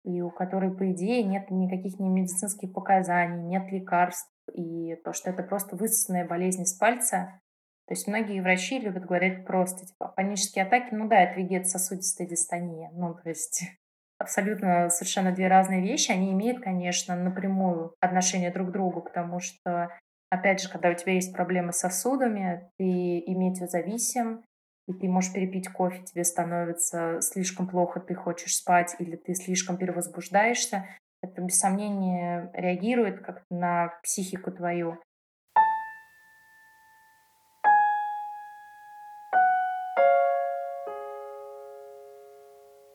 и 0.05 0.21
у 0.21 0.31
которой, 0.31 0.75
по 0.75 0.91
идее, 0.93 1.23
нет 1.23 1.51
никаких 1.51 1.99
ни 1.99 2.09
медицинских 2.09 2.73
показаний, 2.73 3.43
нет 3.43 3.71
лекарств, 3.71 4.31
и 4.53 4.97
то, 5.05 5.13
что 5.13 5.31
это 5.31 5.43
просто 5.43 5.77
высосанная 5.77 6.27
болезнь 6.27 6.63
из 6.63 6.75
пальца. 6.75 7.41
То 7.87 7.95
есть 7.95 8.07
многие 8.07 8.41
врачи 8.41 8.79
любят 8.79 9.05
говорить 9.05 9.45
просто, 9.45 9.87
типа, 9.87 10.09
панические 10.09 10.65
атаки, 10.65 10.89
ну 10.93 11.09
да, 11.09 11.21
это 11.23 11.41
вегетососудистая 11.41 12.27
дистония. 12.27 12.91
Ну, 12.95 13.15
то 13.15 13.29
есть 13.29 13.65
абсолютно 14.19 14.89
совершенно 14.89 15.33
две 15.33 15.49
разные 15.49 15.83
вещи. 15.83 16.11
Они 16.11 16.33
имеют, 16.33 16.63
конечно, 16.63 17.15
напрямую 17.17 17.95
отношение 18.01 18.51
друг 18.51 18.69
к 18.69 18.73
другу, 18.73 19.03
потому 19.03 19.41
что 19.41 19.89
Опять 20.33 20.63
же, 20.63 20.71
когда 20.71 20.89
у 20.89 20.95
тебя 20.95 21.13
есть 21.13 21.35
проблемы 21.35 21.75
с 21.75 21.81
сосудами, 21.81 22.71
ты 22.79 22.85
метеозависим, 23.27 24.43
и 24.89 24.95
ты 24.95 25.07
можешь 25.07 25.31
перепить 25.31 25.69
кофе, 25.69 26.03
тебе 26.05 26.25
становится 26.25 27.21
слишком 27.21 27.69
плохо, 27.69 28.01
ты 28.01 28.15
хочешь 28.15 28.57
спать, 28.57 28.97
или 28.99 29.17
ты 29.17 29.35
слишком 29.35 29.77
перевозбуждаешься, 29.77 30.89
это 31.23 31.43
без 31.43 31.59
сомнения 31.59 32.51
реагирует 32.55 33.21
как 33.21 33.45
на 33.51 33.93
психику 34.03 34.51
твою. 34.51 34.99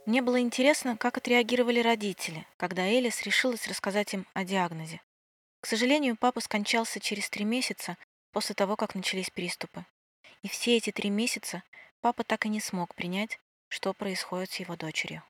Мне 0.07 0.23
было 0.23 0.39
интересно, 0.39 0.97
как 0.97 1.17
отреагировали 1.17 1.81
родители, 1.81 2.47
когда 2.57 2.81
Элис 2.81 3.21
решилась 3.21 3.67
рассказать 3.67 4.11
им 4.15 4.25
о 4.33 4.43
диагнозе. 4.43 5.01
К 5.59 5.65
сожалению, 5.65 6.17
папа 6.19 6.39
скончался 6.39 6.99
через 6.99 7.29
три 7.29 7.45
месяца 7.45 7.97
после 8.31 8.55
того, 8.55 8.75
как 8.75 8.95
начались 8.95 9.29
приступы. 9.29 9.85
И 10.43 10.47
все 10.47 10.77
эти 10.77 10.91
три 10.91 11.09
месяца 11.09 11.63
папа 12.01 12.23
так 12.23 12.45
и 12.45 12.49
не 12.49 12.59
смог 12.59 12.93
принять, 12.95 13.39
что 13.67 13.93
происходит 13.93 14.51
с 14.51 14.59
его 14.59 14.75
дочерью. 14.75 15.23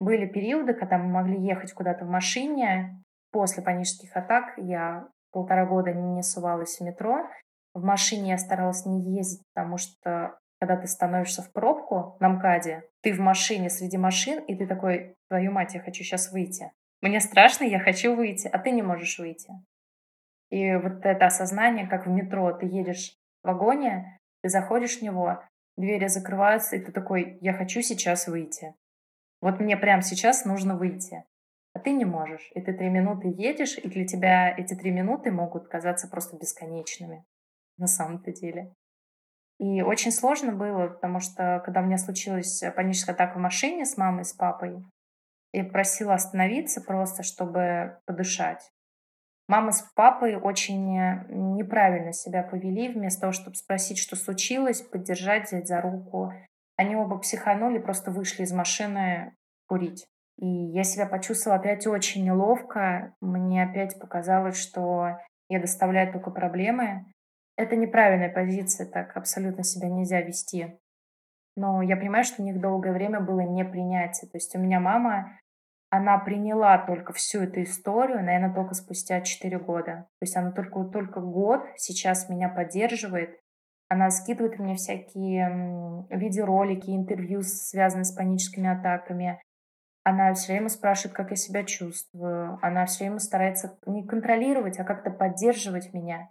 Были 0.00 0.26
периоды, 0.26 0.74
когда 0.74 0.98
мы 0.98 1.08
могли 1.08 1.40
ехать 1.40 1.72
куда-то 1.72 2.04
в 2.04 2.08
машине. 2.08 3.02
После 3.30 3.62
панических 3.62 4.16
атак 4.16 4.54
я 4.56 5.08
полтора 5.30 5.66
года 5.66 5.92
не 5.92 6.22
сувалась 6.22 6.78
в 6.78 6.80
метро. 6.82 7.28
В 7.74 7.82
машине 7.82 8.30
я 8.30 8.38
старалась 8.38 8.84
не 8.84 9.16
ездить, 9.16 9.42
потому 9.54 9.78
что 9.78 10.38
когда 10.60 10.76
ты 10.76 10.86
становишься 10.86 11.42
в 11.42 11.52
пробку 11.52 12.16
на 12.20 12.28
МКАДе, 12.28 12.84
ты 13.00 13.12
в 13.12 13.18
машине 13.18 13.68
среди 13.68 13.96
машин, 13.96 14.42
и 14.44 14.54
ты 14.54 14.66
такой, 14.66 15.16
твою 15.28 15.50
мать, 15.50 15.74
я 15.74 15.80
хочу 15.80 16.04
сейчас 16.04 16.30
выйти. 16.30 16.70
Мне 17.00 17.20
страшно, 17.20 17.64
я 17.64 17.80
хочу 17.80 18.14
выйти, 18.14 18.46
а 18.46 18.58
ты 18.58 18.70
не 18.70 18.82
можешь 18.82 19.18
выйти. 19.18 19.50
И 20.52 20.76
вот 20.76 21.06
это 21.06 21.26
осознание, 21.26 21.86
как 21.88 22.06
в 22.06 22.10
метро, 22.10 22.52
ты 22.52 22.66
едешь 22.66 23.16
в 23.42 23.46
вагоне, 23.46 24.18
ты 24.42 24.50
заходишь 24.50 24.98
в 24.98 25.02
него, 25.02 25.42
двери 25.78 26.08
закрываются, 26.08 26.76
и 26.76 26.78
ты 26.78 26.92
такой, 26.92 27.38
я 27.40 27.54
хочу 27.54 27.80
сейчас 27.80 28.28
выйти. 28.28 28.74
Вот 29.40 29.60
мне 29.60 29.78
прямо 29.78 30.02
сейчас 30.02 30.44
нужно 30.44 30.76
выйти. 30.76 31.24
А 31.72 31.78
ты 31.78 31.92
не 31.92 32.04
можешь. 32.04 32.50
И 32.54 32.60
ты 32.60 32.74
три 32.74 32.90
минуты 32.90 33.28
едешь, 33.28 33.78
и 33.78 33.88
для 33.88 34.06
тебя 34.06 34.54
эти 34.54 34.74
три 34.74 34.90
минуты 34.90 35.30
могут 35.30 35.68
казаться 35.68 36.06
просто 36.06 36.36
бесконечными 36.36 37.24
на 37.78 37.86
самом-то 37.86 38.30
деле. 38.30 38.74
И 39.58 39.80
очень 39.80 40.12
сложно 40.12 40.52
было, 40.52 40.88
потому 40.88 41.20
что 41.20 41.62
когда 41.64 41.80
у 41.80 41.84
меня 41.84 41.96
случилась 41.96 42.62
паническая 42.76 43.14
атака 43.14 43.38
в 43.38 43.40
машине 43.40 43.86
с 43.86 43.96
мамой, 43.96 44.26
с 44.26 44.34
папой, 44.34 44.84
я 45.52 45.64
просила 45.64 46.12
остановиться 46.12 46.82
просто, 46.82 47.22
чтобы 47.22 47.98
подышать. 48.04 48.71
Мама 49.52 49.72
с 49.72 49.82
папой 49.94 50.36
очень 50.36 50.98
э, 50.98 51.26
неправильно 51.28 52.14
себя 52.14 52.42
повели, 52.42 52.88
вместо 52.88 53.20
того, 53.20 53.32
чтобы 53.34 53.54
спросить, 53.54 53.98
что 53.98 54.16
случилось, 54.16 54.80
поддержать, 54.80 55.48
взять 55.48 55.68
за 55.68 55.82
руку. 55.82 56.32
Они 56.76 56.96
оба 56.96 57.18
психанули, 57.18 57.76
просто 57.76 58.10
вышли 58.12 58.44
из 58.44 58.52
машины 58.54 59.36
курить. 59.68 60.06
И 60.38 60.46
я 60.46 60.84
себя 60.84 61.04
почувствовала 61.04 61.60
опять 61.60 61.86
очень 61.86 62.24
неловко. 62.24 63.14
Мне 63.20 63.64
опять 63.64 64.00
показалось, 64.00 64.56
что 64.56 65.18
я 65.50 65.60
доставляю 65.60 66.10
только 66.10 66.30
проблемы. 66.30 67.04
Это 67.58 67.76
неправильная 67.76 68.32
позиция, 68.32 68.86
так 68.86 69.14
абсолютно 69.18 69.64
себя 69.64 69.90
нельзя 69.90 70.22
вести. 70.22 70.78
Но 71.56 71.82
я 71.82 71.98
понимаю, 71.98 72.24
что 72.24 72.40
у 72.40 72.44
них 72.46 72.58
долгое 72.58 72.94
время 72.94 73.20
было 73.20 73.40
непринятие. 73.40 74.30
То 74.30 74.38
есть 74.38 74.56
у 74.56 74.58
меня 74.58 74.80
мама 74.80 75.38
она 75.92 76.16
приняла 76.16 76.78
только 76.78 77.12
всю 77.12 77.42
эту 77.42 77.64
историю, 77.64 78.24
наверное, 78.24 78.54
только 78.54 78.72
спустя 78.72 79.20
4 79.20 79.58
года. 79.58 80.06
То 80.20 80.22
есть 80.22 80.34
она 80.34 80.50
только, 80.50 80.84
только 80.84 81.20
год 81.20 81.66
сейчас 81.76 82.30
меня 82.30 82.48
поддерживает. 82.48 83.38
Она 83.90 84.08
скидывает 84.08 84.58
мне 84.58 84.74
всякие 84.74 86.06
видеоролики, 86.08 86.88
интервью, 86.88 87.42
связанные 87.42 88.06
с 88.06 88.12
паническими 88.12 88.70
атаками. 88.70 89.38
Она 90.02 90.32
все 90.32 90.54
время 90.54 90.70
спрашивает, 90.70 91.14
как 91.14 91.28
я 91.28 91.36
себя 91.36 91.62
чувствую. 91.62 92.58
Она 92.62 92.86
все 92.86 93.04
время 93.04 93.18
старается 93.18 93.78
не 93.84 94.06
контролировать, 94.06 94.80
а 94.80 94.84
как-то 94.84 95.10
поддерживать 95.10 95.92
меня. 95.92 96.30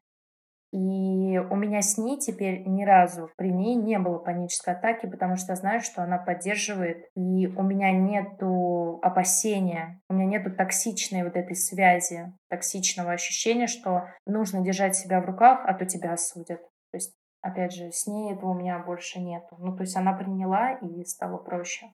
И 0.71 1.37
у 1.37 1.55
меня 1.57 1.81
с 1.81 1.97
ней 1.97 2.17
теперь 2.17 2.65
ни 2.65 2.85
разу 2.85 3.29
при 3.35 3.51
ней 3.51 3.75
не 3.75 3.99
было 3.99 4.19
панической 4.19 4.73
атаки, 4.73 5.05
потому 5.05 5.35
что 5.35 5.51
я 5.51 5.55
знаю, 5.57 5.81
что 5.81 6.01
она 6.01 6.17
поддерживает, 6.17 7.09
и 7.13 7.47
у 7.47 7.61
меня 7.61 7.91
нету 7.91 8.99
опасения, 9.01 10.01
у 10.09 10.13
меня 10.13 10.39
нету 10.39 10.55
токсичной 10.55 11.23
вот 11.23 11.35
этой 11.35 11.57
связи, 11.57 12.33
токсичного 12.49 13.11
ощущения, 13.11 13.67
что 13.67 14.07
нужно 14.25 14.61
держать 14.61 14.95
себя 14.95 15.19
в 15.19 15.25
руках, 15.25 15.61
а 15.65 15.73
то 15.73 15.85
тебя 15.85 16.13
осудят. 16.13 16.61
То 16.91 16.97
есть, 16.97 17.13
опять 17.41 17.73
же, 17.73 17.91
с 17.91 18.07
ней 18.07 18.33
этого 18.33 18.51
у 18.51 18.57
меня 18.57 18.79
больше 18.79 19.19
нету. 19.19 19.57
Ну, 19.59 19.75
то 19.75 19.83
есть 19.83 19.97
она 19.97 20.13
приняла 20.13 20.73
и 20.75 21.03
стало 21.03 21.37
проще. 21.37 21.87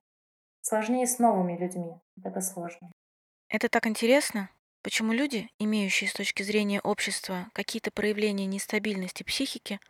Сложнее 0.60 1.08
с 1.08 1.18
новыми 1.18 1.56
людьми. 1.56 1.96
Это 2.22 2.40
сложно. 2.40 2.92
Это 3.48 3.68
так 3.68 3.86
интересно, 3.88 4.50
Почему 4.82 5.12
люди, 5.12 5.50
имеющие 5.58 6.08
с 6.08 6.12
точки 6.12 6.42
зрения 6.42 6.80
общества 6.80 7.48
какие-то 7.52 7.90
проявления 7.90 8.46
нестабильности 8.46 9.22
психики, 9.22 9.80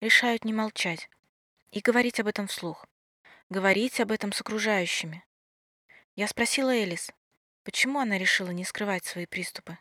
решают 0.00 0.44
не 0.44 0.52
молчать 0.52 1.08
и 1.72 1.80
говорить 1.80 2.20
об 2.20 2.28
этом 2.28 2.46
вслух, 2.46 2.86
говорить 3.50 4.00
об 4.00 4.12
этом 4.12 4.32
с 4.32 4.40
окружающими? 4.40 5.24
Я 6.14 6.28
спросила 6.28 6.70
Элис, 6.70 7.10
почему 7.64 7.98
она 7.98 8.18
решила 8.18 8.50
не 8.50 8.64
скрывать 8.64 9.04
свои 9.04 9.26
приступы. 9.26 9.78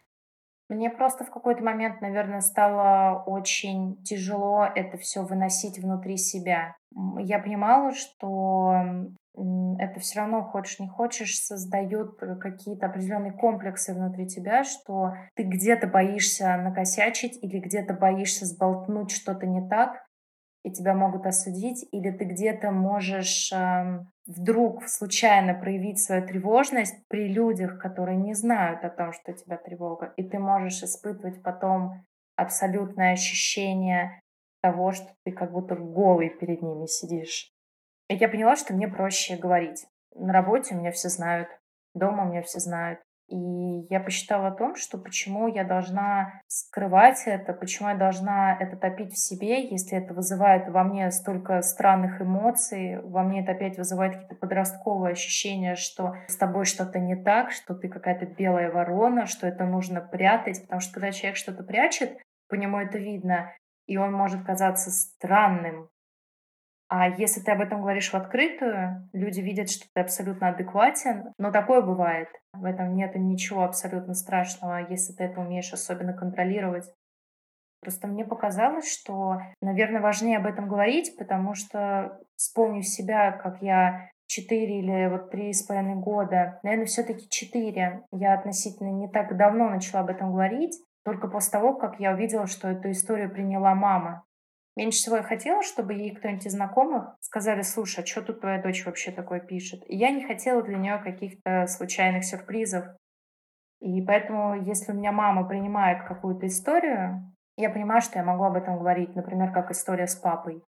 Мне 0.68 0.90
просто 0.90 1.24
в 1.24 1.30
какой-то 1.30 1.64
момент, 1.64 2.02
наверное, 2.02 2.42
стало 2.42 3.24
очень 3.24 4.02
тяжело 4.04 4.66
это 4.66 4.98
все 4.98 5.22
выносить 5.22 5.78
внутри 5.78 6.18
себя. 6.18 6.76
Я 7.20 7.38
понимала, 7.38 7.94
что 7.94 8.74
это 9.80 10.00
все 10.00 10.20
равно, 10.20 10.44
хочешь 10.44 10.80
не 10.80 10.88
хочешь, 10.88 11.40
создает 11.40 12.22
э, 12.22 12.36
какие-то 12.36 12.88
определенные 12.88 13.34
комплексы 13.34 13.94
внутри 13.94 14.28
тебя, 14.28 14.64
что 14.64 15.14
ты 15.36 15.44
где-то 15.44 15.88
боишься 15.88 16.56
накосячить 16.58 17.38
или 17.44 17.60
где-то 17.60 17.94
боишься 17.94 18.46
сболтнуть 18.46 19.12
что-то 19.12 19.46
не 19.46 19.68
так, 19.68 20.06
и 20.64 20.72
тебя 20.72 20.96
могут 20.96 21.26
осудить, 21.28 21.88
или 21.92 22.12
ты 22.12 22.26
где-то 22.26 22.72
можешь 22.72 23.52
э, 23.54 24.00
вдруг 24.26 24.88
случайно 24.88 25.54
проявить 25.54 26.04
свою 26.04 26.26
тревожность 26.26 26.96
при 27.08 27.28
людях, 27.28 27.78
которые 27.80 28.18
не 28.18 28.34
знают 28.34 28.84
о 28.84 28.90
том, 28.90 29.14
что 29.14 29.32
у 29.32 29.36
тебя 29.36 29.58
тревога, 29.58 30.14
и 30.18 30.24
ты 30.24 30.40
можешь 30.40 30.82
испытывать 30.82 31.44
потом 31.44 32.06
абсолютное 32.36 33.14
ощущение 33.14 34.20
того, 34.62 34.92
что 34.92 35.08
ты 35.24 35.32
как 35.32 35.52
будто 35.52 35.76
голый 35.76 36.30
перед 36.30 36.62
ними 36.62 36.88
сидишь. 36.88 37.55
Я 38.10 38.30
поняла, 38.30 38.56
что 38.56 38.74
мне 38.74 38.88
проще 38.88 39.36
говорить. 39.36 39.86
На 40.14 40.32
работе 40.32 40.76
меня 40.76 40.92
все 40.92 41.10
знают, 41.10 41.50
дома 41.94 42.26
меня 42.26 42.42
все 42.44 42.60
знают. 42.60 43.00
И 43.28 43.36
я 43.90 44.00
посчитала 44.02 44.50
о 44.50 44.56
том, 44.56 44.76
что 44.76 45.00
почему 45.00 45.48
я 45.48 45.64
должна 45.64 46.42
скрывать 46.48 47.24
это, 47.26 47.54
почему 47.54 47.90
я 47.90 47.96
должна 47.96 48.56
это 48.60 48.78
топить 48.78 49.14
в 49.14 49.18
себе, 49.18 49.68
если 49.68 49.98
это 49.98 50.14
вызывает 50.14 50.70
во 50.70 50.84
мне 50.84 51.10
столько 51.10 51.64
странных 51.64 52.22
эмоций, 52.22 53.02
во 53.02 53.24
мне 53.24 53.42
это 53.42 53.54
опять 53.54 53.80
вызывает 53.80 54.14
какие-то 54.14 54.36
подростковые 54.36 55.14
ощущения, 55.14 55.74
что 55.74 56.14
с 56.28 56.38
тобой 56.38 56.66
что-то 56.66 57.00
не 57.00 57.16
так, 57.16 57.52
что 57.52 57.74
ты 57.74 57.90
какая-то 57.90 58.28
белая 58.28 58.72
ворона, 58.72 59.26
что 59.26 59.48
это 59.48 59.66
нужно 59.66 60.02
прятать, 60.02 60.62
потому 60.62 60.82
что 60.82 60.94
когда 60.94 61.12
человек 61.12 61.38
что-то 61.38 61.64
прячет, 61.64 62.20
по 62.48 62.54
нему 62.54 62.78
это 62.78 63.00
видно, 63.00 63.52
и 63.88 63.98
он 63.98 64.14
может 64.14 64.46
казаться 64.46 64.92
странным, 64.92 65.90
а 66.98 67.10
если 67.10 67.42
ты 67.42 67.52
об 67.52 67.60
этом 67.60 67.82
говоришь 67.82 68.14
в 68.14 68.16
открытую, 68.16 69.10
люди 69.12 69.42
видят, 69.42 69.70
что 69.70 69.86
ты 69.94 70.00
абсолютно 70.00 70.48
адекватен. 70.48 71.34
Но 71.38 71.52
такое 71.52 71.82
бывает. 71.82 72.30
В 72.54 72.64
этом 72.64 72.96
нет 72.96 73.16
ничего 73.16 73.66
абсолютно 73.66 74.14
страшного, 74.14 74.88
если 74.90 75.12
ты 75.12 75.26
это 75.26 75.42
умеешь 75.42 75.74
особенно 75.74 76.14
контролировать. 76.14 76.86
Просто 77.82 78.08
мне 78.08 78.24
показалось, 78.24 78.90
что, 78.90 79.40
наверное, 79.62 80.00
важнее 80.00 80.38
об 80.38 80.46
этом 80.46 80.70
говорить, 80.70 81.18
потому 81.18 81.54
что 81.54 82.18
вспомню 82.38 82.82
себя, 82.82 83.34
как 83.34 83.62
я 83.62 84.10
четыре 84.28 84.80
или 84.80 85.10
вот 85.10 85.32
три 85.32 85.52
с 85.52 85.64
половиной 85.64 85.96
года, 85.96 86.62
наверное, 86.64 86.86
все-таки 86.86 87.28
четыре. 87.30 88.06
Я 88.14 88.36
относительно 88.36 88.92
не 88.92 89.10
так 89.10 89.36
давно 89.36 89.68
начала 89.68 90.00
об 90.04 90.10
этом 90.10 90.32
говорить, 90.32 90.82
только 91.04 91.28
после 91.28 91.52
того, 91.52 91.76
как 91.76 92.00
я 92.00 92.14
увидела, 92.14 92.48
что 92.48 92.70
эту 92.70 92.90
историю 92.92 93.30
приняла 93.30 93.76
мама. 93.76 94.24
Меньше 94.76 94.98
всего 94.98 95.18
я 95.18 95.24
хотела, 95.24 95.64
чтобы 95.64 95.94
ей 95.94 96.14
кто-нибудь 96.14 96.46
из 96.46 96.52
знакомых 96.52 97.16
сказали, 97.22 97.62
слушай, 97.62 98.04
а 98.04 98.06
что 98.06 98.22
тут 98.22 98.42
твоя 98.42 98.62
дочь 98.62 98.86
вообще 98.86 99.12
такое 99.12 99.40
пишет? 99.40 99.84
И 99.88 99.96
я 99.96 100.12
не 100.12 100.26
хотела 100.26 100.62
для 100.62 100.78
нее 100.78 100.98
каких-то 100.98 101.66
случайных 101.68 102.26
сюрпризов. 102.26 102.86
И 103.80 104.02
поэтому, 104.02 104.62
если 104.62 104.92
у 104.92 104.96
меня 104.96 105.14
мама 105.14 105.48
принимает 105.48 106.06
какую-то 106.06 106.48
историю, 106.48 107.34
я 107.56 107.70
понимаю, 107.70 108.02
что 108.02 108.20
я 108.20 108.26
могу 108.26 108.44
об 108.44 108.56
этом 108.58 108.78
говорить. 108.78 109.16
Например, 109.16 109.54
как 109.54 109.72
история 109.72 110.08
с 110.08 110.16
папой. 110.16 110.62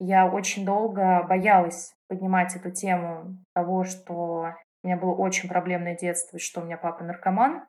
Я 0.00 0.26
очень 0.26 0.64
долго 0.64 1.22
боялась 1.28 1.94
поднимать 2.08 2.56
эту 2.56 2.72
тему 2.72 3.36
того, 3.54 3.84
что 3.84 4.54
у 4.82 4.86
меня 4.86 4.96
было 4.96 5.14
очень 5.14 5.48
проблемное 5.48 5.96
детство, 5.96 6.36
и 6.36 6.40
что 6.40 6.60
у 6.60 6.64
меня 6.64 6.76
папа 6.76 7.04
наркоман, 7.04 7.64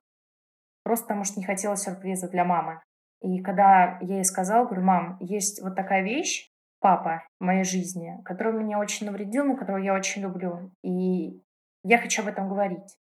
просто 0.83 1.05
потому 1.05 1.23
что 1.23 1.39
не 1.39 1.45
хотела 1.45 1.75
сюрприза 1.75 2.27
для 2.29 2.43
мамы. 2.43 2.81
И 3.23 3.41
когда 3.41 3.97
я 4.01 4.15
ей 4.15 4.25
сказала, 4.25 4.65
говорю, 4.65 4.83
мам, 4.83 5.17
есть 5.21 5.61
вот 5.61 5.75
такая 5.75 6.03
вещь, 6.03 6.51
папа 6.79 7.25
в 7.39 7.45
моей 7.45 7.63
жизни, 7.63 8.21
который 8.25 8.51
меня 8.51 8.77
очень 8.77 9.05
навредил, 9.05 9.45
но 9.45 9.55
которого 9.55 9.81
я 9.81 9.93
очень 9.93 10.21
люблю. 10.21 10.71
И 10.83 11.41
я 11.83 11.97
хочу 11.97 12.21
об 12.21 12.27
этом 12.27 12.49
говорить. 12.49 12.97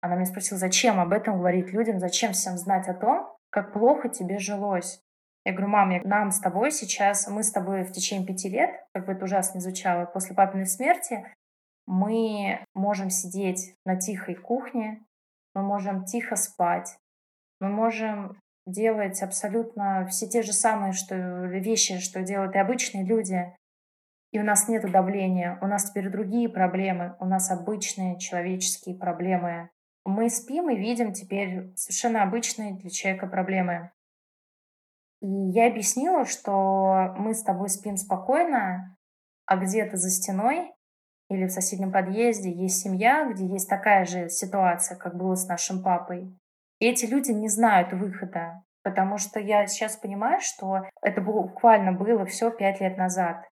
Она 0.00 0.14
меня 0.14 0.24
спросила, 0.24 0.58
зачем 0.58 0.98
об 0.98 1.12
этом 1.12 1.36
говорить 1.38 1.72
людям, 1.72 1.98
зачем 1.98 2.32
всем 2.32 2.56
знать 2.56 2.88
о 2.88 2.94
том, 2.94 3.36
как 3.50 3.74
плохо 3.74 4.08
тебе 4.08 4.38
жилось. 4.38 5.02
Я 5.44 5.52
говорю, 5.52 5.68
мам, 5.68 5.90
я, 5.90 6.00
нам 6.04 6.30
с 6.30 6.40
тобой 6.40 6.70
сейчас, 6.70 7.28
мы 7.28 7.42
с 7.42 7.52
тобой 7.52 7.84
в 7.84 7.92
течение 7.92 8.26
пяти 8.26 8.48
лет, 8.48 8.70
как 8.94 9.06
бы 9.06 9.12
это 9.12 9.24
ужасно 9.24 9.60
звучало, 9.60 10.06
после 10.06 10.34
папиной 10.34 10.66
смерти, 10.66 11.26
мы 11.86 12.64
можем 12.74 13.10
сидеть 13.10 13.74
на 13.84 13.96
тихой 13.96 14.34
кухне, 14.34 15.04
мы 15.54 15.62
можем 15.62 16.04
тихо 16.04 16.36
спать, 16.36 16.96
мы 17.60 17.68
можем 17.68 18.38
делать 18.70 19.22
абсолютно 19.22 20.06
все 20.06 20.28
те 20.28 20.42
же 20.42 20.52
самые 20.52 20.92
что, 20.92 21.14
вещи, 21.46 21.98
что 21.98 22.22
делают 22.22 22.54
и 22.54 22.58
обычные 22.58 23.04
люди. 23.04 23.54
И 24.30 24.38
у 24.38 24.44
нас 24.44 24.68
нет 24.68 24.90
давления, 24.90 25.58
у 25.62 25.66
нас 25.66 25.90
теперь 25.90 26.10
другие 26.10 26.48
проблемы, 26.48 27.16
у 27.18 27.24
нас 27.24 27.50
обычные 27.50 28.18
человеческие 28.18 28.96
проблемы. 28.96 29.70
Мы 30.04 30.28
спим 30.28 30.70
и 30.70 30.76
видим 30.76 31.12
теперь 31.12 31.72
совершенно 31.76 32.22
обычные 32.22 32.74
для 32.74 32.90
человека 32.90 33.26
проблемы. 33.26 33.90
И 35.20 35.26
я 35.26 35.66
объяснила, 35.66 36.24
что 36.24 37.14
мы 37.16 37.34
с 37.34 37.42
тобой 37.42 37.68
спим 37.68 37.96
спокойно, 37.96 38.96
а 39.46 39.56
где-то 39.56 39.96
за 39.96 40.10
стеной 40.10 40.72
или 41.30 41.46
в 41.46 41.50
соседнем 41.50 41.92
подъезде 41.92 42.50
есть 42.50 42.80
семья, 42.80 43.30
где 43.30 43.46
есть 43.46 43.68
такая 43.68 44.04
же 44.04 44.28
ситуация, 44.28 44.96
как 44.96 45.16
было 45.16 45.34
с 45.34 45.46
нашим 45.46 45.82
папой. 45.82 46.34
И 46.80 46.86
эти 46.86 47.06
люди 47.06 47.32
не 47.32 47.48
знают 47.48 47.92
выхода, 47.92 48.62
потому 48.82 49.18
что 49.18 49.40
я 49.40 49.66
сейчас 49.66 49.96
понимаю, 49.96 50.40
что 50.40 50.82
это 51.02 51.20
буквально 51.20 51.92
было 51.92 52.24
все 52.24 52.50
пять 52.50 52.80
лет 52.80 52.96
назад. 52.96 53.48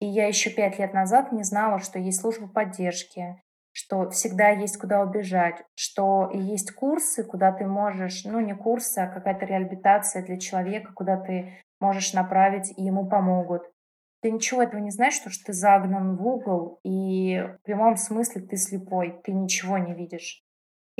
И 0.00 0.06
я 0.06 0.26
еще 0.26 0.50
пять 0.50 0.78
лет 0.78 0.94
назад 0.94 1.32
не 1.32 1.42
знала, 1.42 1.78
что 1.78 1.98
есть 1.98 2.20
служба 2.20 2.48
поддержки, 2.48 3.40
что 3.72 4.08
всегда 4.10 4.48
есть 4.50 4.78
куда 4.78 5.02
убежать, 5.02 5.62
что 5.74 6.30
есть 6.32 6.72
курсы, 6.72 7.24
куда 7.24 7.52
ты 7.52 7.66
можешь, 7.66 8.24
ну 8.24 8.40
не 8.40 8.54
курсы, 8.54 8.98
а 8.98 9.08
какая-то 9.08 9.46
реабилитация 9.46 10.24
для 10.24 10.38
человека, 10.38 10.92
куда 10.94 11.16
ты 11.16 11.62
можешь 11.80 12.12
направить, 12.12 12.72
и 12.76 12.82
ему 12.82 13.06
помогут. 13.06 13.62
Ты 14.22 14.30
ничего 14.30 14.62
этого 14.62 14.80
не 14.80 14.90
знаешь, 14.90 15.14
что 15.14 15.30
ты 15.44 15.52
загнан 15.52 16.16
в 16.16 16.26
угол, 16.26 16.78
и 16.84 17.38
в 17.38 17.62
прямом 17.64 17.96
смысле 17.96 18.42
ты 18.42 18.56
слепой, 18.56 19.18
ты 19.24 19.32
ничего 19.32 19.78
не 19.78 19.94
видишь. 19.94 20.42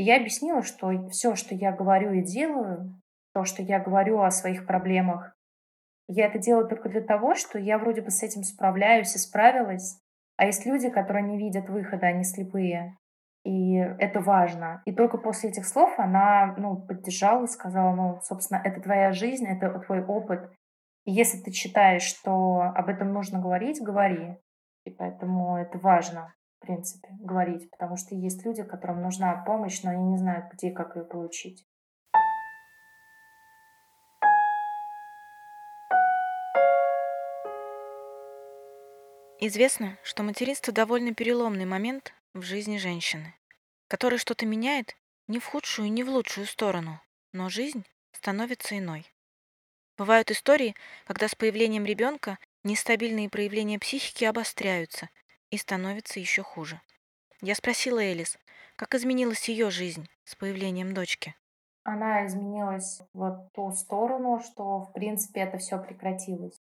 И 0.00 0.02
я 0.02 0.16
объяснила, 0.16 0.62
что 0.62 1.10
все, 1.10 1.34
что 1.34 1.54
я 1.54 1.72
говорю 1.72 2.14
и 2.14 2.22
делаю, 2.22 2.98
то, 3.34 3.44
что 3.44 3.62
я 3.62 3.78
говорю 3.78 4.22
о 4.22 4.30
своих 4.30 4.66
проблемах, 4.66 5.36
я 6.08 6.24
это 6.24 6.38
делаю 6.38 6.66
только 6.66 6.88
для 6.88 7.02
того, 7.02 7.34
что 7.34 7.58
я 7.58 7.76
вроде 7.76 8.00
бы 8.00 8.10
с 8.10 8.22
этим 8.22 8.42
справляюсь 8.42 9.14
и 9.14 9.18
справилась. 9.18 10.00
А 10.38 10.46
есть 10.46 10.64
люди, 10.64 10.88
которые 10.88 11.22
не 11.22 11.36
видят 11.36 11.68
выхода, 11.68 12.06
они 12.06 12.24
слепые. 12.24 12.96
И 13.44 13.74
это 13.74 14.20
важно. 14.20 14.80
И 14.86 14.92
только 14.94 15.18
после 15.18 15.50
этих 15.50 15.66
слов 15.66 15.92
она 15.98 16.54
ну, 16.56 16.78
поддержала, 16.80 17.44
сказала, 17.44 17.94
ну, 17.94 18.20
собственно, 18.22 18.62
это 18.64 18.80
твоя 18.80 19.12
жизнь, 19.12 19.46
это 19.46 19.80
твой 19.80 20.02
опыт. 20.02 20.50
И 21.04 21.12
если 21.12 21.36
ты 21.42 21.50
считаешь, 21.50 22.04
что 22.04 22.62
об 22.74 22.88
этом 22.88 23.12
нужно 23.12 23.38
говорить, 23.38 23.82
говори. 23.82 24.38
И 24.86 24.90
поэтому 24.90 25.58
это 25.58 25.76
важно 25.76 26.32
в 26.60 26.66
принципе, 26.66 27.08
говорить, 27.20 27.70
потому 27.70 27.96
что 27.96 28.14
есть 28.14 28.44
люди, 28.44 28.62
которым 28.62 29.00
нужна 29.00 29.42
помощь, 29.46 29.82
но 29.82 29.90
они 29.90 30.04
не 30.04 30.18
знают, 30.18 30.52
где 30.52 30.68
и 30.68 30.74
как 30.74 30.94
ее 30.94 31.04
получить. 31.04 31.66
Известно, 39.42 39.96
что 40.02 40.22
материнство 40.22 40.70
довольно 40.70 41.14
переломный 41.14 41.64
момент 41.64 42.12
в 42.34 42.42
жизни 42.42 42.76
женщины. 42.76 43.34
который 43.88 44.20
что-то 44.20 44.46
меняет 44.46 44.96
не 45.26 45.40
в 45.40 45.46
худшую 45.46 45.90
не 45.90 46.04
в 46.04 46.10
лучшую 46.10 46.46
сторону, 46.46 47.00
но 47.32 47.48
жизнь 47.48 47.84
становится 48.12 48.78
иной. 48.78 49.04
Бывают 49.98 50.30
истории, 50.30 50.76
когда 51.06 51.26
с 51.26 51.34
появлением 51.34 51.84
ребенка 51.84 52.38
нестабильные 52.62 53.28
проявления 53.28 53.80
психики 53.80 54.24
обостряются 54.24 55.10
и 55.50 55.56
становятся 55.56 56.20
еще 56.20 56.42
хуже. 56.42 56.80
Я 57.40 57.54
спросила 57.54 57.98
Элис, 57.98 58.38
как 58.76 58.94
изменилась 58.94 59.48
ее 59.48 59.70
жизнь 59.70 60.08
с 60.24 60.34
появлением 60.34 60.94
дочки. 60.94 61.34
Она 61.82 62.26
изменилась 62.26 63.00
в 63.14 63.50
ту 63.54 63.72
сторону, 63.72 64.40
что, 64.40 64.80
в 64.80 64.92
принципе, 64.92 65.40
это 65.40 65.58
все 65.58 65.78
прекратилось 65.78 66.59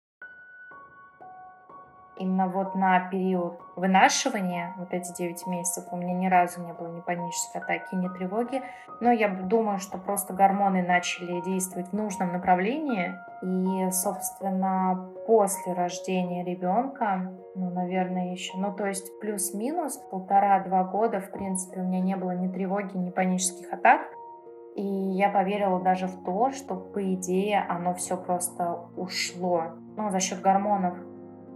именно 2.20 2.46
вот 2.48 2.74
на 2.74 3.00
период 3.08 3.60
вынашивания, 3.76 4.74
вот 4.76 4.92
эти 4.92 5.12
9 5.12 5.46
месяцев, 5.46 5.84
у 5.90 5.96
меня 5.96 6.12
ни 6.12 6.28
разу 6.28 6.62
не 6.62 6.72
было 6.72 6.88
ни 6.88 7.00
панической 7.00 7.60
атаки, 7.60 7.94
ни 7.94 8.08
тревоги. 8.08 8.62
Но 9.00 9.10
я 9.10 9.28
думаю, 9.28 9.78
что 9.78 9.98
просто 9.98 10.34
гормоны 10.34 10.82
начали 10.82 11.40
действовать 11.40 11.88
в 11.88 11.92
нужном 11.94 12.32
направлении. 12.32 13.14
И, 13.42 13.90
собственно, 13.90 15.10
после 15.26 15.72
рождения 15.72 16.44
ребенка, 16.44 17.32
ну, 17.54 17.70
наверное, 17.70 18.32
еще, 18.32 18.56
ну, 18.58 18.72
то 18.72 18.86
есть 18.86 19.18
плюс-минус 19.20 19.96
полтора-два 20.10 20.84
года, 20.84 21.20
в 21.20 21.30
принципе, 21.30 21.80
у 21.80 21.84
меня 21.84 22.00
не 22.00 22.16
было 22.16 22.32
ни 22.32 22.52
тревоги, 22.52 22.96
ни 22.96 23.10
панических 23.10 23.72
атак. 23.72 24.02
И 24.76 24.82
я 24.82 25.30
поверила 25.30 25.80
даже 25.80 26.06
в 26.06 26.22
то, 26.22 26.50
что, 26.52 26.76
по 26.76 27.14
идее, 27.14 27.64
оно 27.68 27.94
все 27.94 28.16
просто 28.16 28.88
ушло. 28.96 29.64
Ну, 29.96 30.10
за 30.10 30.20
счет 30.20 30.40
гормонов 30.40 30.96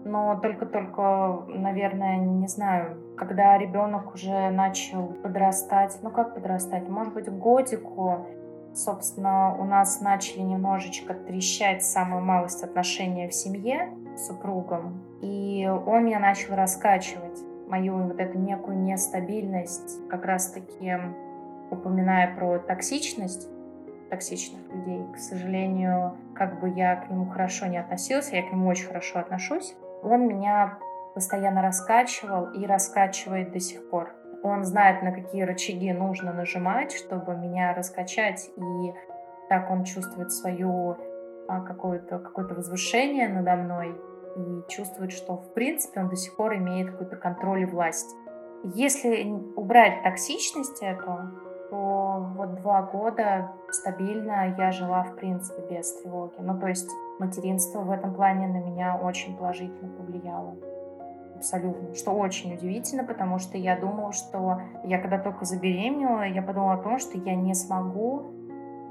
но 0.05 0.39
только-только, 0.41 1.45
наверное, 1.49 2.17
не 2.17 2.47
знаю, 2.47 2.97
когда 3.17 3.57
ребенок 3.59 4.15
уже 4.15 4.51
начал 4.51 5.09
подрастать, 5.23 5.99
ну 6.03 6.11
как 6.11 6.35
подрастать, 6.35 6.89
может 6.89 7.15
быть, 7.15 7.29
годику, 7.29 8.27
собственно, 8.75 9.57
у 9.59 9.65
нас 9.65 10.01
начали 10.01 10.41
немножечко 10.41 11.15
трещать 11.15 11.85
самую 11.85 12.23
малость 12.25 12.63
отношения 12.63 13.29
в 13.29 13.35
семье 13.35 13.93
с 14.17 14.27
супругом, 14.27 15.03
и 15.23 15.69
он 15.87 16.05
меня 16.05 16.21
начал 16.21 16.55
раскачивать, 16.55 17.41
мою 17.69 17.97
вот 17.97 18.21
эту 18.21 18.39
некую 18.39 18.79
нестабильность, 18.79 20.07
как 20.09 20.25
раз-таки 20.25 20.97
упоминая 21.71 22.35
про 22.37 22.59
токсичность, 22.59 23.49
токсичных 24.11 24.61
людей. 24.73 25.03
К 25.13 25.19
сожалению, 25.19 26.17
как 26.35 26.61
бы 26.61 26.69
я 26.69 26.97
к 26.97 27.11
нему 27.11 27.27
хорошо 27.27 27.67
не 27.67 27.79
относился, 27.79 28.37
я 28.37 28.43
к 28.43 28.53
нему 28.53 28.69
очень 28.69 28.87
хорошо 28.87 29.19
отношусь, 29.19 29.75
он 30.05 30.27
меня 30.27 30.79
постоянно 31.15 31.63
раскачивал 31.63 32.51
и 32.53 32.67
раскачивает 32.67 33.53
до 33.53 33.61
сих 33.61 33.89
пор. 33.89 34.13
Он 34.43 34.65
знает, 34.65 35.03
на 35.03 35.13
какие 35.13 35.43
рычаги 35.43 35.93
нужно 35.93 36.33
нажимать, 36.33 36.93
чтобы 36.93 37.35
меня 37.35 37.73
раскачать, 37.73 38.51
и 38.57 38.95
так 39.49 39.71
он 39.71 39.85
чувствует 39.85 40.33
свое 40.33 40.97
а, 41.49 41.61
какое-то 41.61 42.19
какое 42.19 42.47
возвышение 42.47 43.29
надо 43.29 43.57
мной 43.57 43.95
и 44.37 44.63
чувствует, 44.69 45.13
что 45.13 45.37
в 45.37 45.55
принципе 45.55 46.01
он 46.01 46.09
до 46.09 46.17
сих 46.17 46.37
пор 46.37 46.57
имеет 46.57 46.91
какой-то 46.91 47.17
контроль 47.17 47.63
и 47.63 47.67
власть. 47.67 48.15
Если 48.63 49.25
убрать 49.57 50.03
токсичность 50.03 50.83
эту, 50.83 51.05
то 51.05 51.54
вот 52.35 52.57
два 52.57 52.83
года 52.83 53.53
стабильно 53.71 54.55
я 54.57 54.71
жила 54.73 55.05
в 55.05 55.17
принципе 55.17 55.63
без 55.71 55.93
тревоги. 56.01 56.35
Ну 56.39 56.59
то 56.59 56.67
есть 56.67 56.91
материнство 57.19 57.81
в 57.81 57.91
этом 57.91 58.15
плане 58.15 58.49
на 58.49 58.59
меня 58.59 58.97
очень 58.97 59.37
положительно 59.37 59.91
повлияло. 59.97 60.55
Абсолютно. 61.37 61.95
Что 61.95 62.13
очень 62.13 62.55
удивительно, 62.55 63.05
потому 63.05 63.39
что 63.39 63.59
я 63.59 63.79
думала, 63.79 64.13
что 64.13 64.61
я 64.85 64.99
когда 64.99 65.19
только 65.19 65.45
забеременела, 65.45 66.27
я 66.27 66.43
подумала 66.43 66.75
о 66.75 66.79
том, 66.79 66.99
что 66.99 67.19
я 67.19 67.35
не 67.35 67.55
смогу 67.55 68.23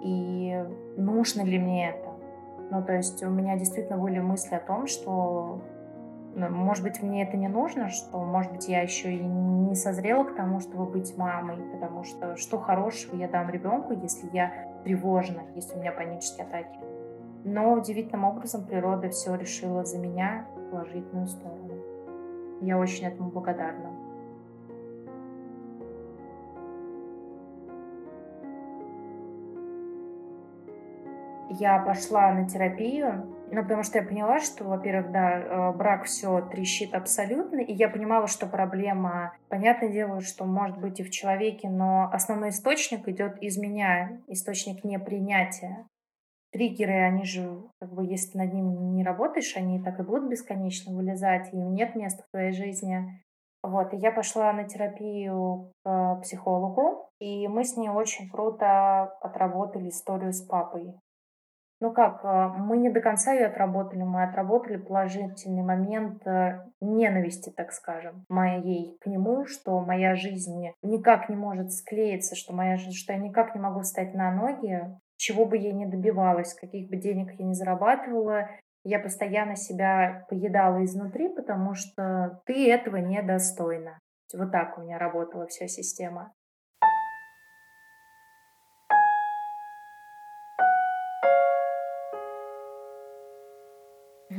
и 0.02 0.64
нужно 0.98 1.42
ли 1.42 1.58
мне 1.58 1.90
это. 1.90 2.10
Ну, 2.70 2.84
то 2.84 2.94
есть 2.94 3.24
у 3.24 3.30
меня 3.30 3.58
действительно 3.58 3.98
были 3.98 4.20
мысли 4.20 4.56
о 4.56 4.60
том, 4.60 4.88
что 4.88 5.62
может 6.36 6.84
быть, 6.84 7.02
мне 7.02 7.24
это 7.24 7.38
не 7.38 7.48
нужно, 7.48 7.90
что, 7.90 8.18
может 8.24 8.52
быть, 8.52 8.68
я 8.68 8.82
еще 8.82 9.14
и 9.14 9.24
не 9.24 9.76
созрела 9.76 10.24
к 10.24 10.36
тому, 10.36 10.60
чтобы 10.60 10.86
быть 10.86 11.16
мамой, 11.18 11.58
потому 11.72 12.04
что 12.04 12.36
что 12.38 12.58
хорошего 12.58 13.16
я 13.16 13.28
дам 13.28 13.50
ребенку, 13.50 13.94
если 13.94 14.28
я 14.34 14.52
тревожна, 14.84 15.44
если 15.56 15.76
у 15.76 15.80
меня 15.80 15.92
панические 15.92 16.48
атаки. 16.48 16.80
Но 17.44 17.74
удивительным 17.74 18.24
образом 18.24 18.66
природа 18.66 19.10
все 19.10 19.36
решила 19.36 19.84
за 19.86 20.00
меня 20.00 20.48
в 20.56 20.72
положительную 20.72 21.28
сторону. 21.28 21.74
Я 22.62 22.80
очень 22.80 23.06
этому 23.06 23.30
благодарна. 23.30 23.92
Я 31.60 31.80
пошла 31.80 32.32
на 32.32 32.50
терапию, 32.50 33.28
ну, 33.54 33.64
потому 33.64 33.84
что 33.84 34.00
я 34.00 34.06
поняла, 34.06 34.40
что, 34.40 34.64
во-первых, 34.66 35.12
да, 35.12 35.40
э, 35.40 35.72
брак 35.74 36.06
все 36.06 36.42
трещит 36.42 36.94
абсолютно, 36.94 37.60
и 37.60 37.74
я 37.74 37.90
понимала, 37.90 38.28
что 38.28 38.48
проблема, 38.48 39.36
понятное 39.50 39.90
дело, 39.90 40.22
что 40.22 40.46
может 40.46 40.80
быть 40.80 41.00
и 41.00 41.04
в 41.04 41.12
человеке, 41.12 41.70
но 41.70 42.10
основной 42.12 42.50
источник 42.50 43.08
идет 43.08 43.42
из 43.42 43.58
меня, 43.58 44.20
источник 44.28 44.84
непринятия 44.84 45.86
триггеры, 46.54 47.02
они 47.02 47.26
же, 47.26 47.64
как 47.82 47.92
бы, 47.92 48.06
если 48.06 48.38
над 48.38 48.54
ним 48.54 48.96
не 48.96 49.04
работаешь, 49.04 49.58
они 49.58 49.82
так 49.82 50.00
и 50.00 50.04
будут 50.04 50.30
бесконечно 50.30 50.94
вылезать, 50.94 51.52
им 51.52 51.74
нет 51.74 51.96
места 51.96 52.24
в 52.24 52.32
твоей 52.32 52.52
жизни. 52.52 53.22
Вот, 53.64 53.94
и 53.94 53.98
я 53.98 54.12
пошла 54.12 54.54
на 54.54 54.66
терапию 54.66 55.72
к 55.84 56.20
психологу, 56.22 57.10
и 57.20 57.48
мы 57.48 57.64
с 57.64 57.76
ней 57.76 57.90
очень 57.90 58.30
круто 58.30 59.04
отработали 59.22 59.90
историю 59.90 60.32
с 60.32 60.42
папой. 60.42 60.94
Ну 61.80 61.92
как, 61.92 62.24
э, 62.24 62.48
мы 62.58 62.78
не 62.78 62.90
до 62.90 63.02
конца 63.02 63.34
ее 63.34 63.48
отработали, 63.48 64.04
мы 64.04 64.24
отработали 64.24 64.78
положительный 64.78 65.64
момент 65.64 66.26
э, 66.26 66.64
ненависти, 66.80 67.50
так 67.50 67.72
скажем, 67.72 68.24
моей 68.30 68.98
к 69.02 69.08
нему, 69.08 69.46
что 69.46 69.80
моя 69.82 70.16
жизнь 70.16 70.72
никак 70.82 71.30
не 71.30 71.36
может 71.36 71.72
склеиться, 71.72 72.36
что, 72.36 72.54
моя, 72.54 72.78
что 72.78 73.14
я 73.14 73.20
никак 73.20 73.54
не 73.56 73.62
могу 73.62 73.82
встать 73.82 74.14
на 74.14 74.32
ноги, 74.32 74.82
чего 75.18 75.46
бы 75.46 75.58
я 75.58 75.74
ни 75.74 75.86
добивалась, 75.86 76.54
каких 76.54 76.90
бы 76.90 76.98
денег 76.98 77.32
я 77.38 77.46
ни 77.46 77.54
зарабатывала, 77.54 78.50
я 78.84 79.00
постоянно 79.00 79.56
себя 79.56 80.26
поедала 80.30 80.84
изнутри, 80.84 81.30
потому 81.30 81.74
что 81.74 82.42
ты 82.46 82.70
этого 82.70 82.98
недостойна. 82.98 84.00
Вот 84.34 84.52
так 84.52 84.78
у 84.78 84.82
меня 84.82 84.98
работала 84.98 85.48
вся 85.48 85.68
система. 85.68 86.34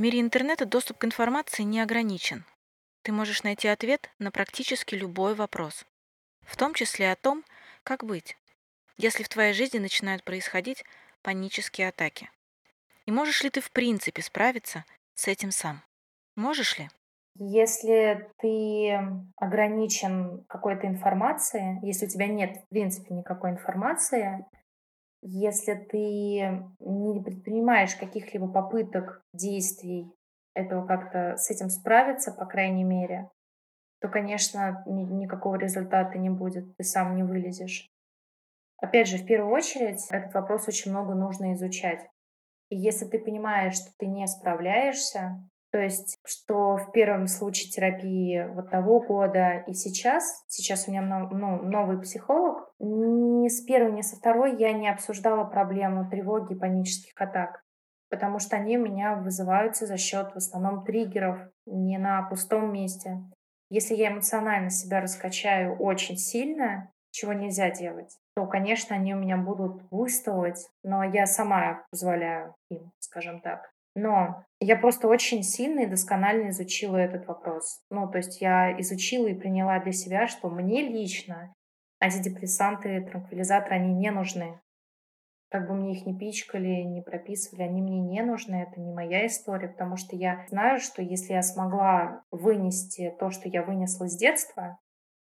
Мире 0.04 0.20
интернета 0.20 0.66
доступ 0.66 0.98
к 0.98 1.04
информации 1.06 1.62
не 1.62 1.80
ограничен. 1.80 2.44
Ты 3.02 3.12
можешь 3.12 3.42
найти 3.42 3.68
ответ 3.68 4.10
на 4.18 4.30
практически 4.30 4.94
любой 4.94 5.34
вопрос, 5.34 5.86
в 6.42 6.58
том 6.58 6.74
числе 6.74 7.10
о 7.10 7.16
том, 7.16 7.42
как 7.84 8.04
быть, 8.04 8.36
если 8.98 9.22
в 9.22 9.30
твоей 9.30 9.54
жизни 9.54 9.78
начинают 9.78 10.22
происходить 10.22 10.84
панические 11.22 11.88
атаки? 11.88 12.28
И 13.06 13.12
можешь 13.12 13.42
ли 13.42 13.48
ты 13.48 13.62
в 13.62 13.70
принципе 13.70 14.20
справиться 14.20 14.84
с 15.14 15.26
этим 15.26 15.50
сам? 15.50 15.82
Можешь 16.36 16.78
ли? 16.78 16.90
Если 17.36 18.28
ты 18.40 19.00
ограничен 19.36 20.44
какой-то 20.48 20.86
информацией, 20.86 21.78
если 21.80 22.04
у 22.04 22.08
тебя 22.10 22.26
нет, 22.26 22.58
в 22.58 22.68
принципе, 22.68 23.14
никакой 23.14 23.52
информации, 23.52 24.44
если 25.26 25.74
ты 25.74 26.68
не 26.80 27.22
предпринимаешь 27.22 27.96
каких-либо 27.96 28.46
попыток, 28.46 29.22
действий 29.32 30.12
этого 30.54 30.86
как-то 30.86 31.36
с 31.38 31.50
этим 31.50 31.70
справиться, 31.70 32.30
по 32.30 32.44
крайней 32.44 32.84
мере, 32.84 33.30
то, 34.00 34.08
конечно, 34.08 34.84
ни, 34.86 35.02
никакого 35.04 35.56
результата 35.56 36.18
не 36.18 36.28
будет, 36.28 36.76
ты 36.76 36.84
сам 36.84 37.16
не 37.16 37.22
вылезешь. 37.22 37.88
Опять 38.76 39.08
же, 39.08 39.16
в 39.16 39.24
первую 39.24 39.54
очередь, 39.54 40.06
этот 40.10 40.34
вопрос 40.34 40.68
очень 40.68 40.90
много 40.90 41.14
нужно 41.14 41.54
изучать. 41.54 42.06
И 42.68 42.76
если 42.76 43.06
ты 43.06 43.18
понимаешь, 43.18 43.76
что 43.76 43.92
ты 43.98 44.06
не 44.06 44.26
справляешься, 44.26 45.42
то 45.74 45.80
есть, 45.80 46.20
что 46.24 46.76
в 46.76 46.92
первом 46.92 47.26
случае 47.26 47.68
терапии 47.68 48.46
вот 48.54 48.70
того 48.70 49.00
года 49.00 49.64
и 49.66 49.72
сейчас, 49.72 50.44
сейчас 50.46 50.86
у 50.86 50.92
меня 50.92 51.02
ну, 51.02 51.62
новый 51.62 52.00
психолог, 52.00 52.70
ни 52.78 53.48
с 53.48 53.60
первой, 53.60 53.90
ни 53.90 54.02
со 54.02 54.14
второй 54.14 54.56
я 54.56 54.72
не 54.72 54.88
обсуждала 54.88 55.42
проблему 55.42 56.08
тревоги, 56.08 56.54
панических 56.54 57.20
атак, 57.20 57.64
потому 58.08 58.38
что 58.38 58.54
они 58.54 58.78
у 58.78 58.84
меня 58.84 59.16
вызываются 59.16 59.84
за 59.86 59.96
счет 59.96 60.30
в 60.32 60.36
основном 60.36 60.84
триггеров, 60.84 61.40
не 61.66 61.98
на 61.98 62.22
пустом 62.22 62.72
месте. 62.72 63.24
Если 63.68 63.96
я 63.96 64.12
эмоционально 64.12 64.70
себя 64.70 65.00
раскачаю 65.00 65.76
очень 65.78 66.16
сильно, 66.16 66.92
чего 67.10 67.32
нельзя 67.32 67.72
делать, 67.72 68.16
то, 68.36 68.46
конечно, 68.46 68.94
они 68.94 69.12
у 69.12 69.18
меня 69.18 69.38
будут 69.38 69.82
буйствовать, 69.88 70.68
но 70.84 71.02
я 71.02 71.26
сама 71.26 71.84
позволяю 71.90 72.54
им, 72.70 72.92
скажем 73.00 73.40
так. 73.40 73.73
Но 73.94 74.44
я 74.60 74.76
просто 74.76 75.08
очень 75.08 75.42
сильно 75.42 75.80
и 75.80 75.86
досконально 75.86 76.50
изучила 76.50 76.96
этот 76.96 77.26
вопрос. 77.26 77.80
Ну, 77.90 78.10
то 78.10 78.18
есть 78.18 78.40
я 78.40 78.78
изучила 78.80 79.28
и 79.28 79.34
приняла 79.34 79.78
для 79.78 79.92
себя, 79.92 80.26
что 80.26 80.48
мне 80.48 80.82
лично 80.82 81.52
антидепрессанты, 82.00 83.02
транквилизаторы, 83.02 83.76
они 83.76 83.94
не 83.94 84.10
нужны. 84.10 84.60
Как 85.50 85.68
бы 85.68 85.74
мне 85.74 85.92
их 85.92 86.04
не 86.04 86.18
пичкали, 86.18 86.82
не 86.82 87.00
прописывали, 87.00 87.62
они 87.62 87.80
мне 87.80 88.00
не 88.00 88.22
нужны, 88.22 88.56
это 88.56 88.80
не 88.80 88.92
моя 88.92 89.26
история, 89.26 89.68
потому 89.68 89.96
что 89.96 90.16
я 90.16 90.44
знаю, 90.48 90.80
что 90.80 91.00
если 91.00 91.32
я 91.32 91.42
смогла 91.42 92.24
вынести 92.32 93.14
то, 93.20 93.30
что 93.30 93.48
я 93.48 93.62
вынесла 93.62 94.08
с 94.08 94.16
детства, 94.16 94.78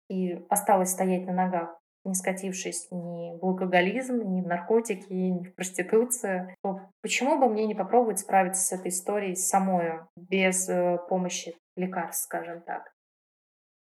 и 0.09 0.45
осталась 0.49 0.91
стоять 0.91 1.25
на 1.25 1.33
ногах, 1.33 1.77
не 2.05 2.13
скатившись 2.13 2.87
ни 2.91 3.37
в 3.39 3.45
алкоголизм, 3.45 4.21
ни 4.33 4.41
в 4.41 4.47
наркотики, 4.47 5.11
ни 5.13 5.43
в 5.43 5.55
проституцию, 5.55 6.55
то 6.63 6.81
почему 7.01 7.39
бы 7.39 7.49
мне 7.49 7.65
не 7.65 7.75
попробовать 7.75 8.19
справиться 8.19 8.61
с 8.61 8.71
этой 8.71 8.89
историей 8.89 9.35
самой, 9.35 10.01
без 10.15 10.67
э, 10.69 10.97
помощи 11.09 11.55
лекарств, 11.75 12.25
скажем 12.25 12.61
так. 12.61 12.91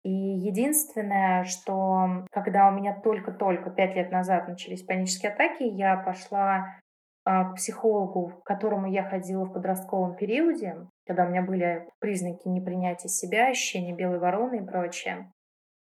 И 0.03 0.11
единственное, 0.11 1.45
что 1.45 2.25
когда 2.31 2.67
у 2.67 2.71
меня 2.71 2.93
только-только 2.93 3.69
пять 3.69 3.95
лет 3.95 4.11
назад 4.11 4.47
начались 4.47 4.83
панические 4.83 5.31
атаки, 5.31 5.63
я 5.63 5.95
пошла 5.95 6.77
а, 7.25 7.45
к 7.45 7.55
психологу, 7.55 8.41
к 8.41 8.43
которому 8.43 8.91
я 8.91 9.03
ходила 9.03 9.45
в 9.45 9.53
подростковом 9.53 10.15
периоде, 10.15 10.75
когда 11.07 11.25
у 11.25 11.29
меня 11.29 11.41
были 11.41 11.87
признаки 11.99 12.49
непринятия 12.49 13.07
себя, 13.07 13.47
ощущения 13.47 13.93
белой 13.93 14.19
вороны 14.19 14.57
и 14.57 14.65
прочее. 14.65 15.31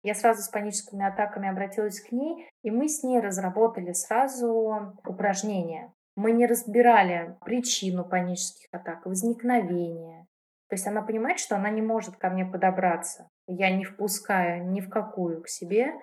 Я 0.02 0.14
сразу 0.14 0.42
с 0.42 0.48
паническими 0.48 1.04
атаками 1.04 1.48
обратилась 1.48 2.00
к 2.00 2.12
ней, 2.12 2.48
и 2.62 2.70
мы 2.70 2.88
с 2.88 3.02
ней 3.02 3.20
разработали 3.20 3.92
сразу 3.92 4.94
упражнения. 5.04 5.92
Мы 6.16 6.32
не 6.32 6.46
разбирали 6.46 7.36
причину 7.44 8.04
панических 8.04 8.68
атак, 8.72 9.06
возникновение. 9.06 10.26
То 10.68 10.74
есть 10.74 10.86
она 10.86 11.02
понимает, 11.02 11.38
что 11.38 11.56
она 11.56 11.70
не 11.70 11.82
может 11.82 12.16
ко 12.16 12.28
мне 12.28 12.44
подобраться. 12.44 13.28
Я 13.46 13.74
не 13.74 13.84
впускаю 13.84 14.68
ни 14.70 14.80
в 14.80 14.90
какую 14.90 15.42
к 15.42 15.48
себе, 15.48 15.94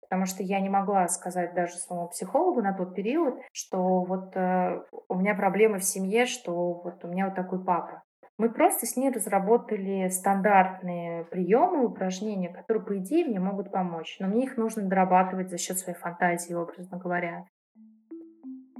потому 0.00 0.26
что 0.26 0.42
я 0.42 0.60
не 0.60 0.68
могла 0.68 1.06
сказать 1.08 1.54
даже 1.54 1.76
своему 1.76 2.08
психологу 2.08 2.62
на 2.62 2.72
тот 2.72 2.94
период, 2.94 3.40
что 3.52 4.00
вот 4.04 4.36
э, 4.36 4.82
у 5.08 5.14
меня 5.14 5.34
проблемы 5.34 5.78
в 5.78 5.84
семье, 5.84 6.26
что 6.26 6.72
вот 6.72 7.04
у 7.04 7.08
меня 7.08 7.26
вот 7.26 7.34
такой 7.34 7.62
папа. 7.64 8.02
Мы 8.36 8.50
просто 8.50 8.84
с 8.84 8.96
ней 8.96 9.10
разработали 9.10 10.08
стандартные 10.08 11.24
приемы, 11.24 11.86
упражнения, 11.86 12.48
которые, 12.48 12.84
по 12.84 12.98
идее, 12.98 13.26
мне 13.26 13.38
могут 13.38 13.70
помочь. 13.70 14.16
Но 14.18 14.26
мне 14.26 14.44
их 14.44 14.56
нужно 14.56 14.82
дорабатывать 14.82 15.50
за 15.50 15.58
счет 15.58 15.78
своей 15.78 15.96
фантазии, 15.96 16.52
образно 16.52 16.98
говоря. 16.98 17.46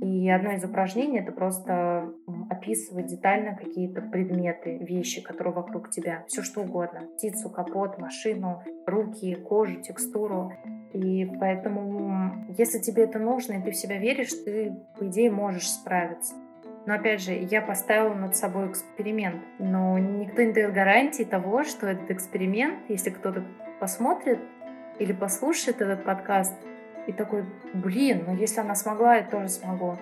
И 0.02 0.28
одно 0.28 0.52
из 0.52 0.64
упражнений 0.64 1.20
это 1.20 1.30
просто 1.30 2.12
описывать 2.50 3.06
детально 3.06 3.56
какие-то 3.56 4.02
предметы, 4.02 4.78
вещи, 4.78 5.22
которые 5.22 5.54
вокруг 5.54 5.88
тебя, 5.88 6.24
все 6.26 6.42
что 6.42 6.62
угодно. 6.62 7.06
Птицу, 7.16 7.48
капот, 7.48 7.98
машину, 7.98 8.60
руки, 8.86 9.36
кожу, 9.36 9.80
текстуру. 9.80 10.52
И 10.92 11.24
поэтому, 11.38 12.44
если 12.58 12.80
тебе 12.80 13.04
это 13.04 13.20
нужно, 13.20 13.54
и 13.54 13.62
ты 13.62 13.70
в 13.70 13.76
себя 13.76 13.98
веришь, 13.98 14.32
ты, 14.44 14.76
по 14.98 15.06
идее, 15.06 15.30
можешь 15.30 15.70
справиться. 15.70 16.34
Но 16.86 16.94
опять 16.94 17.22
же, 17.22 17.32
я 17.32 17.62
поставила 17.62 18.14
над 18.14 18.36
собой 18.36 18.68
эксперимент. 18.68 19.42
Но 19.58 19.98
никто 19.98 20.42
не 20.42 20.52
дает 20.52 20.72
гарантии 20.72 21.22
того, 21.22 21.64
что 21.64 21.86
этот 21.86 22.10
эксперимент, 22.10 22.78
если 22.88 23.10
кто-то 23.10 23.42
посмотрит 23.80 24.38
или 24.98 25.12
послушает 25.12 25.80
этот 25.80 26.04
подкаст, 26.04 26.54
и 27.06 27.12
такой, 27.12 27.44
блин, 27.72 28.24
ну 28.26 28.34
если 28.34 28.60
она 28.60 28.74
смогла, 28.74 29.16
я 29.16 29.22
тоже 29.24 29.48
смогу. 29.48 29.96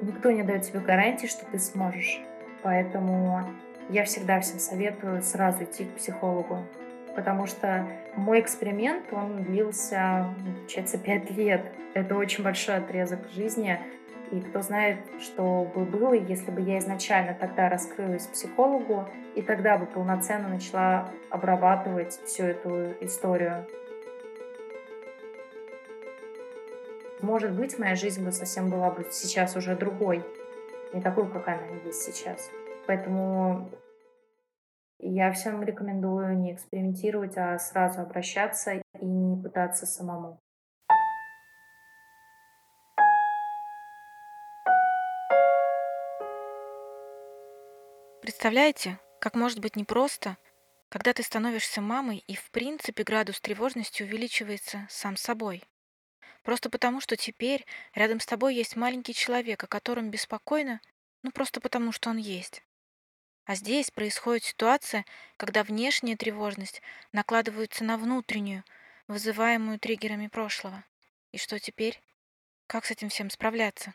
Никто 0.00 0.30
не 0.30 0.42
дает 0.42 0.62
тебе 0.62 0.80
гарантии, 0.80 1.26
что 1.26 1.44
ты 1.46 1.58
сможешь. 1.58 2.20
Поэтому 2.62 3.44
я 3.88 4.04
всегда 4.04 4.40
всем 4.40 4.58
советую 4.58 5.22
сразу 5.22 5.64
идти 5.64 5.84
к 5.84 5.96
психологу. 5.96 6.64
Потому 7.16 7.46
что 7.46 7.86
мой 8.14 8.40
эксперимент, 8.40 9.12
он 9.12 9.42
длился, 9.42 10.26
получается, 10.56 10.98
пять 10.98 11.30
лет. 11.30 11.64
Это 11.94 12.16
очень 12.16 12.44
большой 12.44 12.76
отрезок 12.76 13.28
жизни. 13.34 13.78
И 14.30 14.40
кто 14.40 14.60
знает, 14.60 14.98
что 15.20 15.64
бы 15.74 15.84
было, 15.84 16.12
если 16.12 16.50
бы 16.50 16.60
я 16.60 16.78
изначально 16.78 17.34
тогда 17.34 17.68
раскрылась 17.68 18.26
психологу, 18.26 19.08
и 19.34 19.42
тогда 19.42 19.78
бы 19.78 19.86
полноценно 19.86 20.48
начала 20.48 21.10
обрабатывать 21.30 22.12
всю 22.24 22.44
эту 22.44 22.92
историю. 23.00 23.66
Может 27.22 27.52
быть, 27.52 27.78
моя 27.78 27.94
жизнь 27.94 28.24
бы 28.24 28.30
совсем 28.32 28.70
была 28.70 28.90
бы 28.90 29.06
сейчас 29.10 29.56
уже 29.56 29.74
другой, 29.76 30.22
не 30.92 31.00
такой, 31.00 31.30
как 31.30 31.48
она 31.48 31.66
есть 31.84 32.02
сейчас. 32.02 32.50
Поэтому 32.86 33.70
я 35.00 35.32
всем 35.32 35.62
рекомендую 35.62 36.38
не 36.38 36.54
экспериментировать, 36.54 37.36
а 37.36 37.58
сразу 37.58 38.02
обращаться 38.02 38.72
и 38.72 39.04
не 39.04 39.42
пытаться 39.42 39.86
самому. 39.86 40.38
Представляете, 48.38 49.00
как 49.18 49.34
может 49.34 49.58
быть 49.58 49.74
непросто, 49.74 50.36
когда 50.90 51.12
ты 51.12 51.24
становишься 51.24 51.80
мамой 51.80 52.18
и 52.28 52.36
в 52.36 52.52
принципе 52.52 53.02
градус 53.02 53.40
тревожности 53.40 54.04
увеличивается 54.04 54.86
сам 54.88 55.16
собой. 55.16 55.64
Просто 56.44 56.70
потому, 56.70 57.00
что 57.00 57.16
теперь 57.16 57.66
рядом 57.96 58.20
с 58.20 58.26
тобой 58.26 58.54
есть 58.54 58.76
маленький 58.76 59.12
человек, 59.12 59.64
о 59.64 59.66
котором 59.66 60.12
беспокойно, 60.12 60.80
ну 61.24 61.32
просто 61.32 61.60
потому, 61.60 61.90
что 61.90 62.10
он 62.10 62.16
есть. 62.16 62.62
А 63.44 63.56
здесь 63.56 63.90
происходит 63.90 64.44
ситуация, 64.44 65.04
когда 65.36 65.64
внешняя 65.64 66.16
тревожность 66.16 66.80
накладывается 67.10 67.82
на 67.82 67.98
внутреннюю, 67.98 68.62
вызываемую 69.08 69.80
триггерами 69.80 70.28
прошлого. 70.28 70.84
И 71.32 71.38
что 71.38 71.58
теперь? 71.58 72.00
Как 72.68 72.84
с 72.84 72.92
этим 72.92 73.08
всем 73.08 73.30
справляться? 73.30 73.94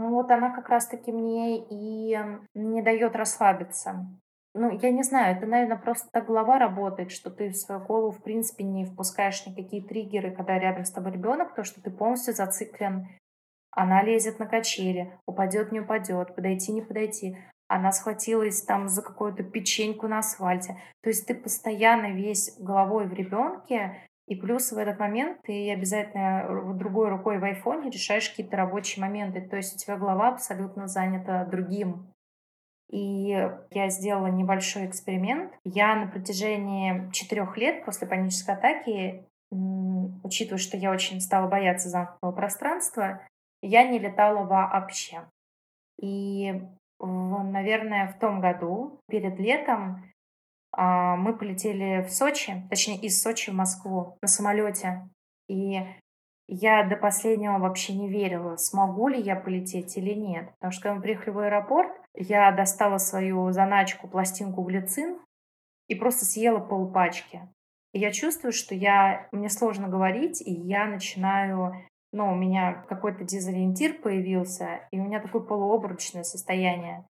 Ну 0.00 0.12
вот 0.14 0.30
она 0.30 0.48
как 0.50 0.70
раз-таки 0.70 1.12
мне 1.12 1.58
и 1.58 2.18
не 2.54 2.80
дает 2.80 3.14
расслабиться. 3.14 4.06
Ну, 4.54 4.70
я 4.70 4.90
не 4.90 5.02
знаю, 5.02 5.36
это, 5.36 5.44
наверное, 5.46 5.76
просто 5.76 6.08
так 6.10 6.24
голова 6.24 6.58
работает, 6.58 7.12
что 7.12 7.30
ты 7.30 7.50
в 7.50 7.56
свою 7.56 7.82
голову, 7.82 8.10
в 8.10 8.22
принципе, 8.22 8.64
не 8.64 8.86
впускаешь 8.86 9.44
никакие 9.44 9.86
триггеры, 9.86 10.34
когда 10.34 10.58
рядом 10.58 10.86
с 10.86 10.90
тобой 10.90 11.12
ребенок, 11.12 11.54
то 11.54 11.64
что 11.64 11.82
ты 11.82 11.90
полностью 11.90 12.32
зациклен. 12.32 13.08
Она 13.72 14.02
лезет 14.02 14.38
на 14.38 14.46
качели, 14.46 15.12
упадет, 15.26 15.70
не 15.70 15.80
упадет, 15.80 16.34
подойти, 16.34 16.72
не 16.72 16.80
подойти. 16.80 17.36
Она 17.68 17.92
схватилась 17.92 18.62
там 18.62 18.88
за 18.88 19.02
какую-то 19.02 19.42
печеньку 19.42 20.08
на 20.08 20.20
асфальте. 20.20 20.78
То 21.02 21.10
есть 21.10 21.26
ты 21.26 21.34
постоянно 21.34 22.12
весь 22.14 22.56
головой 22.58 23.06
в 23.06 23.12
ребенке, 23.12 24.08
и 24.30 24.36
плюс 24.36 24.70
в 24.70 24.78
этот 24.78 25.00
момент 25.00 25.42
ты 25.42 25.72
обязательно 25.72 26.72
другой 26.74 27.08
рукой 27.08 27.40
в 27.40 27.44
айфоне 27.44 27.90
решаешь 27.90 28.30
какие-то 28.30 28.56
рабочие 28.56 29.04
моменты. 29.04 29.40
То 29.40 29.56
есть 29.56 29.74
у 29.74 29.78
тебя 29.78 29.96
голова 29.96 30.28
абсолютно 30.28 30.86
занята 30.86 31.44
другим. 31.44 32.06
И 32.90 33.36
я 33.72 33.88
сделала 33.88 34.28
небольшой 34.28 34.86
эксперимент. 34.86 35.52
Я 35.64 35.96
на 35.96 36.06
протяжении 36.06 37.10
четырех 37.10 37.56
лет 37.56 37.84
после 37.84 38.06
панической 38.06 38.54
атаки, 38.54 39.26
учитывая, 39.50 40.58
что 40.58 40.76
я 40.76 40.92
очень 40.92 41.20
стала 41.20 41.48
бояться 41.48 41.88
замкнутого 41.88 42.30
пространства, 42.30 43.26
я 43.62 43.82
не 43.82 43.98
летала 43.98 44.44
вообще. 44.44 45.24
И, 46.00 46.54
наверное, 47.00 48.12
в 48.12 48.18
том 48.20 48.40
году, 48.40 49.00
перед 49.08 49.40
летом, 49.40 50.04
мы 50.76 51.36
полетели 51.36 52.02
в 52.02 52.10
Сочи, 52.10 52.66
точнее, 52.70 52.98
из 53.00 53.20
Сочи 53.20 53.50
в 53.50 53.54
Москву 53.54 54.16
на 54.22 54.28
самолете. 54.28 55.08
И 55.48 55.80
я 56.52 56.82
до 56.82 56.96
последнего 56.96 57.58
вообще 57.58 57.94
не 57.94 58.08
верила, 58.08 58.56
смогу 58.56 59.08
ли 59.08 59.20
я 59.20 59.36
полететь 59.36 59.96
или 59.96 60.14
нет. 60.14 60.50
Потому 60.54 60.72
что 60.72 60.82
когда 60.82 60.94
мы 60.96 61.02
приехали 61.02 61.30
в 61.30 61.38
аэропорт, 61.38 61.92
я 62.14 62.50
достала 62.50 62.98
свою 62.98 63.52
заначку, 63.52 64.08
пластинку 64.08 64.62
глицин 64.62 65.18
и 65.88 65.94
просто 65.94 66.24
съела 66.24 66.58
полпачки. 66.58 67.42
И 67.92 67.98
я 67.98 68.12
чувствую, 68.12 68.52
что 68.52 68.74
я, 68.74 69.28
мне 69.32 69.48
сложно 69.48 69.88
говорить, 69.88 70.40
и 70.40 70.52
я 70.52 70.86
начинаю, 70.86 71.72
ну, 72.12 72.32
у 72.32 72.34
меня 72.34 72.84
какой-то 72.88 73.24
дезориентир 73.24 74.00
появился, 74.00 74.88
и 74.90 74.98
у 75.00 75.04
меня 75.04 75.20
такое 75.20 75.42
полуобручное 75.42 76.22
состояние. 76.22 77.06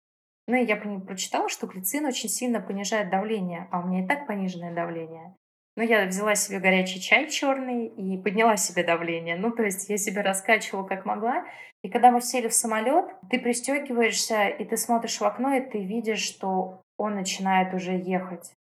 Ну, 0.49 0.55
и 0.55 0.65
я 0.65 0.77
прочитала, 0.77 1.47
что 1.47 1.67
глицин 1.67 2.07
очень 2.07 2.27
сильно 2.27 2.59
понижает 2.59 3.11
давление, 3.11 3.67
а 3.69 3.81
у 3.81 3.87
меня 3.87 4.03
и 4.03 4.07
так 4.07 4.25
пониженное 4.25 4.73
давление. 4.73 5.35
Ну, 5.75 5.83
я 5.83 6.07
взяла 6.07 6.33
себе 6.33 6.57
горячий 6.57 6.99
чай 6.99 7.29
черный 7.29 7.85
и 7.85 8.17
подняла 8.17 8.57
себе 8.57 8.83
давление. 8.83 9.35
Ну, 9.35 9.51
то 9.51 9.61
есть 9.61 9.87
я 9.89 9.97
себя 9.97 10.23
раскачивала 10.23 10.87
как 10.87 11.05
могла. 11.05 11.45
И 11.83 11.89
когда 11.89 12.09
мы 12.09 12.19
сели 12.19 12.47
в 12.47 12.53
самолет, 12.55 13.05
ты 13.29 13.39
пристегиваешься, 13.39 14.47
и 14.47 14.65
ты 14.65 14.75
смотришь 14.75 15.19
в 15.19 15.23
окно, 15.23 15.53
и 15.53 15.61
ты 15.61 15.85
видишь, 15.85 16.23
что 16.23 16.81
он 16.97 17.13
начинает 17.13 17.75
уже 17.75 17.91
ехать. 17.91 18.51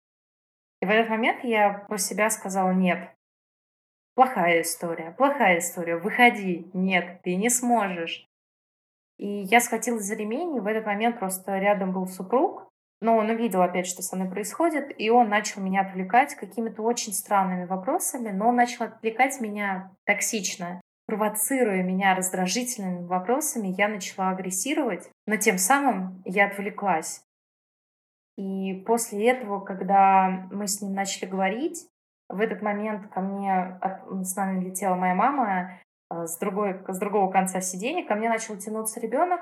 И 0.82 0.84
в 0.84 0.90
этот 0.90 1.08
момент 1.08 1.42
я 1.42 1.86
про 1.88 1.96
себя 1.96 2.28
сказала 2.28 2.72
«нет». 2.72 2.98
Плохая 4.14 4.60
история, 4.60 5.12
плохая 5.12 5.60
история, 5.60 5.96
выходи, 5.96 6.70
нет, 6.74 7.22
ты 7.22 7.34
не 7.36 7.48
сможешь. 7.48 8.27
И 9.18 9.26
я 9.26 9.60
схватилась 9.60 10.04
за 10.04 10.14
ремень, 10.14 10.56
и 10.56 10.60
в 10.60 10.66
этот 10.66 10.86
момент 10.86 11.18
просто 11.18 11.58
рядом 11.58 11.92
был 11.92 12.06
супруг, 12.06 12.68
Но 13.00 13.16
он 13.16 13.30
увидел 13.30 13.62
опять, 13.62 13.86
что 13.86 14.02
со 14.02 14.16
мной 14.16 14.28
происходит, 14.28 14.92
и 14.98 15.08
он 15.08 15.28
начал 15.28 15.60
меня 15.62 15.82
отвлекать 15.82 16.34
какими-то 16.34 16.82
очень 16.82 17.12
странными 17.12 17.64
вопросами, 17.64 18.30
но 18.30 18.48
он 18.48 18.56
начал 18.56 18.86
отвлекать 18.86 19.40
меня 19.40 19.92
токсично. 20.04 20.80
Провоцируя 21.06 21.82
меня 21.82 22.14
раздражительными 22.14 23.06
вопросами, 23.06 23.68
я 23.68 23.88
начала 23.88 24.30
агрессировать, 24.30 25.08
но 25.26 25.36
тем 25.36 25.58
самым 25.58 26.22
я 26.24 26.46
отвлеклась. 26.46 27.22
И 28.36 28.82
после 28.86 29.30
этого, 29.30 29.60
когда 29.60 30.48
мы 30.50 30.66
с 30.66 30.82
ним 30.82 30.92
начали 30.92 31.28
говорить, 31.28 31.88
в 32.28 32.40
этот 32.40 32.62
момент 32.62 33.08
ко 33.08 33.20
мне 33.20 33.80
с 34.22 34.36
нами 34.36 34.64
летела 34.64 34.96
моя 34.96 35.14
мама 35.14 35.80
с, 36.10 36.38
другой, 36.38 36.82
с 36.86 36.98
другого 36.98 37.30
конца 37.30 37.60
сиденья, 37.60 38.06
ко 38.06 38.14
мне 38.14 38.28
начал 38.28 38.56
тянуться 38.56 39.00
ребенок, 39.00 39.40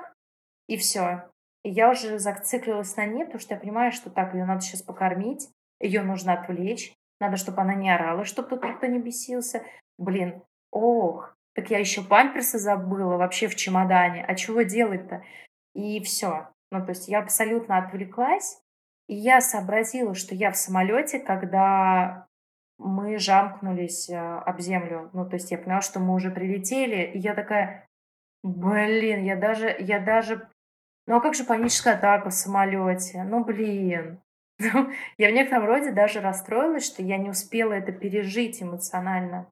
и 0.67 0.77
все. 0.77 1.29
И 1.63 1.69
я 1.69 1.89
уже 1.89 2.19
зациклилась 2.19 2.95
на 2.95 3.05
ней, 3.05 3.25
потому 3.25 3.39
что 3.39 3.53
я 3.55 3.59
понимаю, 3.59 3.91
что 3.91 4.09
так, 4.09 4.33
ее 4.33 4.45
надо 4.45 4.61
сейчас 4.61 4.81
покормить, 4.81 5.49
ее 5.79 6.01
нужно 6.01 6.33
отвлечь, 6.33 6.93
надо, 7.19 7.37
чтобы 7.37 7.61
она 7.61 7.73
не 7.73 7.89
орала, 7.89 8.25
чтобы 8.25 8.49
тут 8.49 8.63
никто 8.63 8.87
не 8.87 8.99
бесился. 8.99 9.63
Блин, 9.97 10.43
ох, 10.71 11.33
так 11.55 11.71
я 11.71 11.79
еще 11.79 12.03
памперсы 12.03 12.59
забыла 12.59 13.17
вообще 13.17 13.47
в 13.47 13.55
чемодане, 13.55 14.23
а 14.23 14.35
чего 14.35 14.61
делать-то? 14.61 15.23
И 15.73 15.99
все. 16.01 16.49
Ну, 16.71 16.83
то 16.83 16.89
есть 16.89 17.07
я 17.07 17.19
абсолютно 17.19 17.77
отвлеклась, 17.77 18.61
и 19.07 19.15
я 19.15 19.41
сообразила, 19.41 20.13
что 20.13 20.35
я 20.35 20.51
в 20.51 20.57
самолете, 20.57 21.19
когда 21.19 22.26
мы 22.77 23.17
жамкнулись 23.17 24.09
э, 24.09 24.17
об 24.17 24.59
землю. 24.59 25.09
Ну, 25.13 25.27
то 25.27 25.35
есть 25.35 25.51
я 25.51 25.57
поняла, 25.57 25.81
что 25.81 25.99
мы 25.99 26.13
уже 26.13 26.31
прилетели, 26.31 27.11
и 27.13 27.19
я 27.19 27.33
такая, 27.33 27.87
блин, 28.43 29.23
я 29.23 29.35
даже, 29.35 29.75
я 29.79 29.99
даже 29.99 30.47
ну 31.07 31.15
а 31.15 31.21
как 31.21 31.33
же 31.33 31.45
паническая 31.45 31.95
атака 31.95 32.29
в 32.29 32.33
самолете? 32.33 33.23
Ну 33.23 33.43
блин. 33.43 34.19
Я 34.59 35.29
в 35.29 35.33
некотором 35.33 35.65
роде 35.65 35.91
даже 35.91 36.19
расстроилась, 36.19 36.85
что 36.85 37.03
я 37.03 37.17
не 37.17 37.29
успела 37.29 37.73
это 37.73 37.91
пережить 37.91 38.61
эмоционально. 38.61 39.43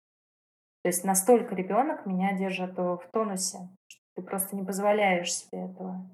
То 0.81 0.89
есть 0.89 1.03
настолько 1.03 1.53
ребенок 1.53 2.07
меня 2.07 2.33
держит 2.33 2.75
в 2.75 3.03
тонусе, 3.13 3.69
что 3.87 4.01
ты 4.15 4.21
просто 4.23 4.55
не 4.55 4.65
позволяешь 4.65 5.31
себе 5.31 5.65
этого. 5.65 6.09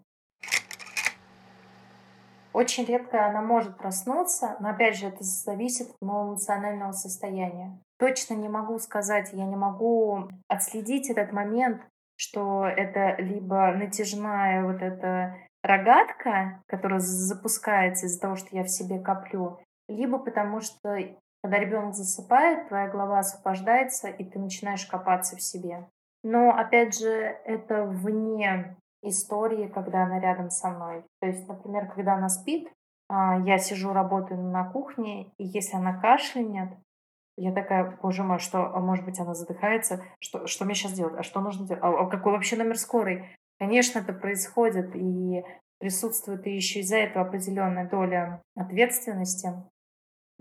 Очень 2.53 2.85
редко 2.85 3.25
она 3.25 3.41
может 3.41 3.77
проснуться, 3.77 4.57
но 4.59 4.69
опять 4.69 4.97
же 4.97 5.07
это 5.07 5.23
зависит 5.23 5.89
от 5.89 6.01
моего 6.01 6.29
эмоционального 6.31 6.91
состояния. 6.91 7.79
Точно 7.97 8.33
не 8.33 8.49
могу 8.49 8.77
сказать, 8.79 9.29
я 9.31 9.45
не 9.45 9.55
могу 9.55 10.27
отследить 10.47 11.09
этот 11.09 11.31
момент, 11.31 11.81
что 12.17 12.65
это 12.65 13.15
либо 13.21 13.71
натяжная 13.71 14.63
вот 14.65 14.81
эта 14.81 15.35
рогатка, 15.63 16.61
которая 16.67 16.99
запускается 16.99 18.07
из-за 18.07 18.19
того, 18.19 18.35
что 18.35 18.55
я 18.55 18.63
в 18.63 18.69
себе 18.69 18.99
коплю, 18.99 19.59
либо 19.87 20.17
потому 20.19 20.59
что 20.59 20.97
когда 21.43 21.57
ребенок 21.57 21.95
засыпает, 21.95 22.67
твоя 22.67 22.87
голова 22.87 23.19
освобождается, 23.19 24.09
и 24.09 24.23
ты 24.23 24.39
начинаешь 24.39 24.85
копаться 24.85 25.35
в 25.35 25.41
себе. 25.41 25.87
Но, 26.23 26.51
опять 26.51 26.99
же, 26.99 27.09
это 27.09 27.83
вне 27.83 28.75
истории, 29.01 29.67
когда 29.67 30.03
она 30.03 30.19
рядом 30.19 30.49
со 30.49 30.69
мной. 30.69 31.03
То 31.19 31.27
есть, 31.27 31.47
например, 31.47 31.91
когда 31.91 32.15
она 32.15 32.29
спит, 32.29 32.67
а, 33.09 33.39
я 33.39 33.57
сижу, 33.57 33.93
работаю 33.93 34.41
на 34.41 34.69
кухне, 34.71 35.31
и 35.37 35.43
если 35.43 35.75
она 35.75 35.99
кашлянет, 35.99 36.77
я 37.37 37.53
такая, 37.53 37.97
боже 38.01 38.23
мой, 38.23 38.39
что, 38.39 38.73
а 38.73 38.79
может 38.79 39.05
быть, 39.05 39.19
она 39.19 39.33
задыхается, 39.33 40.03
что, 40.19 40.45
что 40.47 40.65
мне 40.65 40.75
сейчас 40.75 40.93
делать, 40.93 41.15
а 41.17 41.23
что 41.23 41.41
нужно 41.41 41.65
делать, 41.65 41.83
а, 41.83 41.89
а 41.89 42.09
какой 42.09 42.33
вообще 42.33 42.55
номер 42.55 42.77
скорой? 42.77 43.35
Конечно, 43.59 43.99
это 43.99 44.13
происходит, 44.13 44.95
и 44.95 45.43
присутствует 45.79 46.45
и 46.45 46.55
еще 46.55 46.79
из-за 46.81 46.97
этого 46.97 47.25
определенная 47.25 47.89
доля 47.89 48.41
ответственности 48.55 49.49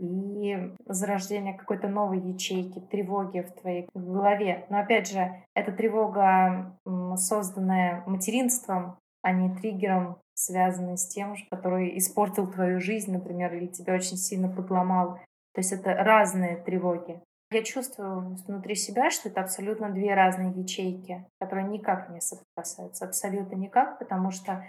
и 0.01 0.75
зарождение 0.87 1.55
какой-то 1.55 1.89
новой 1.89 2.21
ячейки, 2.21 2.81
тревоги 2.81 3.41
в 3.41 3.53
твоей 3.61 3.89
голове. 3.95 4.67
Но 4.71 4.81
опять 4.81 5.11
же, 5.11 5.45
эта 5.55 5.73
тревога, 5.73 6.79
созданная 7.17 8.03
материнством, 8.07 8.97
а 9.23 9.33
не 9.33 9.55
триггером, 9.55 10.17
связанный 10.35 10.97
с 10.97 11.07
тем, 11.09 11.35
который 11.51 11.99
испортил 11.99 12.51
твою 12.51 12.81
жизнь, 12.81 13.13
например, 13.13 13.55
или 13.55 13.67
тебя 13.67 13.95
очень 13.95 14.17
сильно 14.17 14.49
подломал 14.49 15.19
то 15.55 15.61
есть 15.61 15.73
это 15.73 15.95
разные 15.95 16.57
тревоги. 16.57 17.21
Я 17.53 17.65
чувствую 17.65 18.37
внутри 18.47 18.77
себя, 18.77 19.11
что 19.11 19.29
это 19.29 19.41
абсолютно 19.41 19.91
две 19.91 20.15
разные 20.15 20.53
ячейки, 20.53 21.27
которые 21.41 21.67
никак 21.67 22.09
не 22.11 22.21
соприкасаются. 22.21 23.07
Абсолютно 23.07 23.57
никак, 23.57 23.99
потому 23.99 24.31
что 24.31 24.65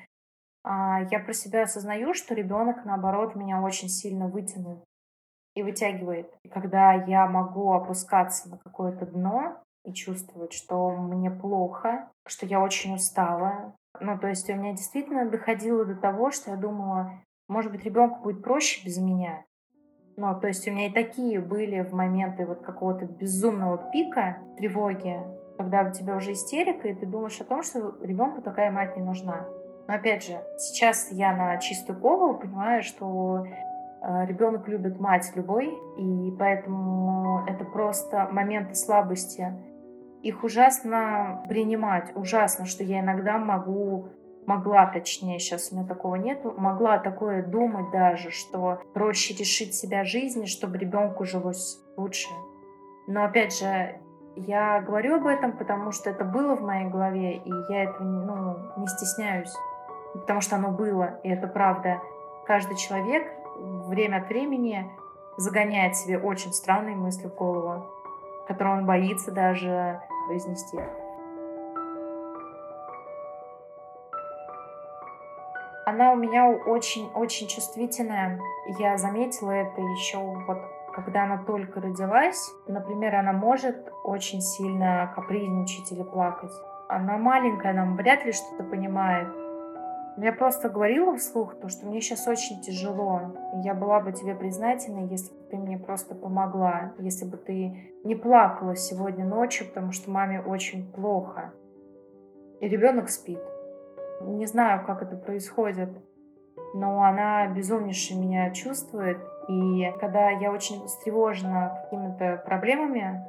а, 0.64 1.04
я 1.12 1.20
про 1.20 1.34
себя 1.34 1.64
осознаю, 1.64 2.16
что 2.16 2.34
ребенок, 2.34 2.84
наоборот, 2.86 3.36
меня 3.36 3.62
очень 3.62 3.90
сильно 3.90 4.28
вытянул 4.28 4.84
и 5.56 5.64
вытягивает. 5.64 6.32
И 6.44 6.50
когда 6.50 6.94
я 6.94 7.28
могу 7.28 7.74
опускаться 7.74 8.50
на 8.50 8.58
какое-то 8.58 9.06
дно 9.06 9.58
и 9.84 9.94
чувствовать, 9.94 10.54
что 10.54 10.92
мне 10.92 11.30
плохо, 11.32 12.10
что 12.28 12.46
я 12.46 12.62
очень 12.62 12.96
устала, 12.96 13.74
ну, 14.00 14.18
то 14.18 14.28
есть 14.28 14.50
у 14.50 14.56
меня 14.56 14.72
действительно 14.72 15.30
доходило 15.30 15.86
до 15.86 15.96
того, 15.96 16.32
что 16.32 16.52
я 16.52 16.58
думала, 16.58 17.12
может 17.48 17.72
быть, 17.72 17.84
ребенку 17.84 18.22
будет 18.22 18.44
проще 18.44 18.86
без 18.86 18.98
меня. 18.98 19.44
Ну, 20.18 20.40
то 20.40 20.48
есть 20.48 20.68
у 20.68 20.72
меня 20.72 20.88
и 20.88 20.92
такие 20.92 21.40
были 21.40 21.82
в 21.82 21.94
моменты 21.94 22.46
вот 22.46 22.62
какого-то 22.62 23.06
безумного 23.06 23.78
пика 23.92 24.38
тревоги, 24.58 25.20
когда 25.58 25.84
у 25.84 25.92
тебя 25.92 26.16
уже 26.16 26.34
истерика, 26.34 26.88
и 26.88 26.94
ты 26.94 27.06
думаешь 27.06 27.40
о 27.40 27.46
том, 27.46 27.64
что 27.64 27.96
ребенку 28.02 28.42
такая 28.42 28.72
мать 28.72 28.96
не 28.98 29.04
нужна. 29.04 29.48
Но 29.88 29.94
опять 29.94 30.26
же, 30.26 30.42
сейчас 30.58 31.12
я 31.12 31.36
на 31.36 31.58
чистую 31.58 32.00
голову 32.00 32.40
понимаю, 32.40 32.84
что 32.84 33.46
ребенок 34.02 34.68
любит 34.68 35.00
мать 35.00 35.32
любой, 35.36 35.68
и 35.98 36.32
поэтому 36.38 37.46
это 37.48 37.64
просто 37.66 38.28
моменты 38.32 38.76
слабости. 38.76 39.54
Их 40.24 40.44
ужасно 40.44 41.44
принимать, 41.48 42.12
ужасно, 42.16 42.66
что 42.66 42.84
я 42.84 43.00
иногда 43.00 43.38
могу 43.38 44.10
могла, 44.46 44.88
точнее, 44.88 45.40
сейчас 45.40 45.72
у 45.72 45.76
меня 45.76 45.88
такого 45.88 46.16
нету, 46.16 46.54
могла 46.58 46.98
такое 46.98 47.44
думать 47.44 47.92
даже, 47.92 48.32
что 48.32 48.82
проще 48.94 49.34
решить 49.36 49.76
себя 49.76 50.04
жизни, 50.04 50.46
чтобы 50.46 50.78
ребенку 50.78 51.26
жилось 51.26 51.80
лучше. 51.96 52.30
Но 53.08 53.24
опять 53.24 53.58
же, 53.58 54.00
я 54.36 54.82
говорю 54.82 55.16
об 55.18 55.28
этом, 55.28 55.58
потому 55.58 55.92
что 55.92 56.10
это 56.10 56.24
было 56.24 56.56
в 56.56 56.62
моей 56.62 56.90
голове, 56.90 57.38
и 57.38 57.52
я 57.70 57.84
этого 57.84 58.04
ну, 58.04 58.82
не 58.82 58.88
стесняюсь, 58.88 59.54
потому 60.14 60.42
что 60.42 60.56
оно 60.56 60.72
было, 60.72 61.20
и 61.24 61.30
это 61.30 61.48
правда. 61.48 62.00
Каждый 62.46 62.76
человек 62.78 63.28
время 63.56 64.18
от 64.18 64.30
времени 64.30 64.92
загоняет 65.38 65.96
себе 65.96 66.18
очень 66.18 66.54
странные 66.54 66.96
мысли 66.96 67.28
в 67.28 67.36
голову, 67.36 67.86
которые 68.48 68.78
он 68.78 68.86
боится 68.86 69.32
даже 69.32 70.02
произнести. 70.28 70.78
Она 75.86 76.14
у 76.14 76.16
меня 76.16 76.50
очень-очень 76.50 77.48
чувствительная. 77.48 78.40
Я 78.80 78.98
заметила 78.98 79.52
это 79.52 79.82
еще 79.82 80.18
вот 80.48 80.60
когда 80.94 81.24
она 81.24 81.38
только 81.38 81.80
родилась, 81.80 82.52
например, 82.68 83.16
она 83.16 83.32
может 83.32 83.92
очень 84.04 84.42
сильно 84.42 85.12
капризничать 85.16 85.92
или 85.92 86.04
плакать. 86.04 86.52
Она 86.90 87.18
маленькая, 87.18 87.72
она 87.72 87.86
вряд 87.96 88.26
ли 88.26 88.34
что-то 88.34 88.64
понимает. 88.64 89.30
Я 90.18 90.34
просто 90.34 90.70
говорила 90.70 91.16
вслух 91.16 91.56
то, 91.60 91.70
что 91.70 91.86
мне 91.86 92.02
сейчас 92.02 92.28
очень 92.28 92.62
тяжело. 92.62 93.22
И 93.56 93.60
я 93.66 93.74
была 93.74 94.02
бы 94.02 94.12
тебе 94.12 94.36
признательна, 94.36 95.06
если 95.06 95.34
бы 95.34 95.42
ты 95.50 95.58
мне 95.58 95.78
просто 95.78 96.16
помогла, 96.16 96.92
если 97.00 97.26
бы 97.26 97.38
ты 97.38 97.92
не 98.04 98.16
плакала 98.16 98.76
сегодня 98.76 99.26
ночью, 99.26 99.68
потому 99.68 99.92
что 99.92 100.12
маме 100.12 100.42
очень 100.42 100.92
плохо. 100.92 101.54
И 102.60 102.68
ребенок 102.68 103.10
спит. 103.10 103.40
Не 104.22 104.46
знаю, 104.46 104.86
как 104.86 105.02
это 105.02 105.16
происходит, 105.16 105.90
но 106.74 107.04
она 107.04 107.48
безумнейше 107.48 108.16
меня 108.16 108.52
чувствует. 108.52 109.18
И 109.48 109.92
когда 110.00 110.30
я 110.30 110.52
очень 110.52 110.86
встревожена 110.86 111.82
какими-то 111.84 112.44
проблемами, 112.46 113.26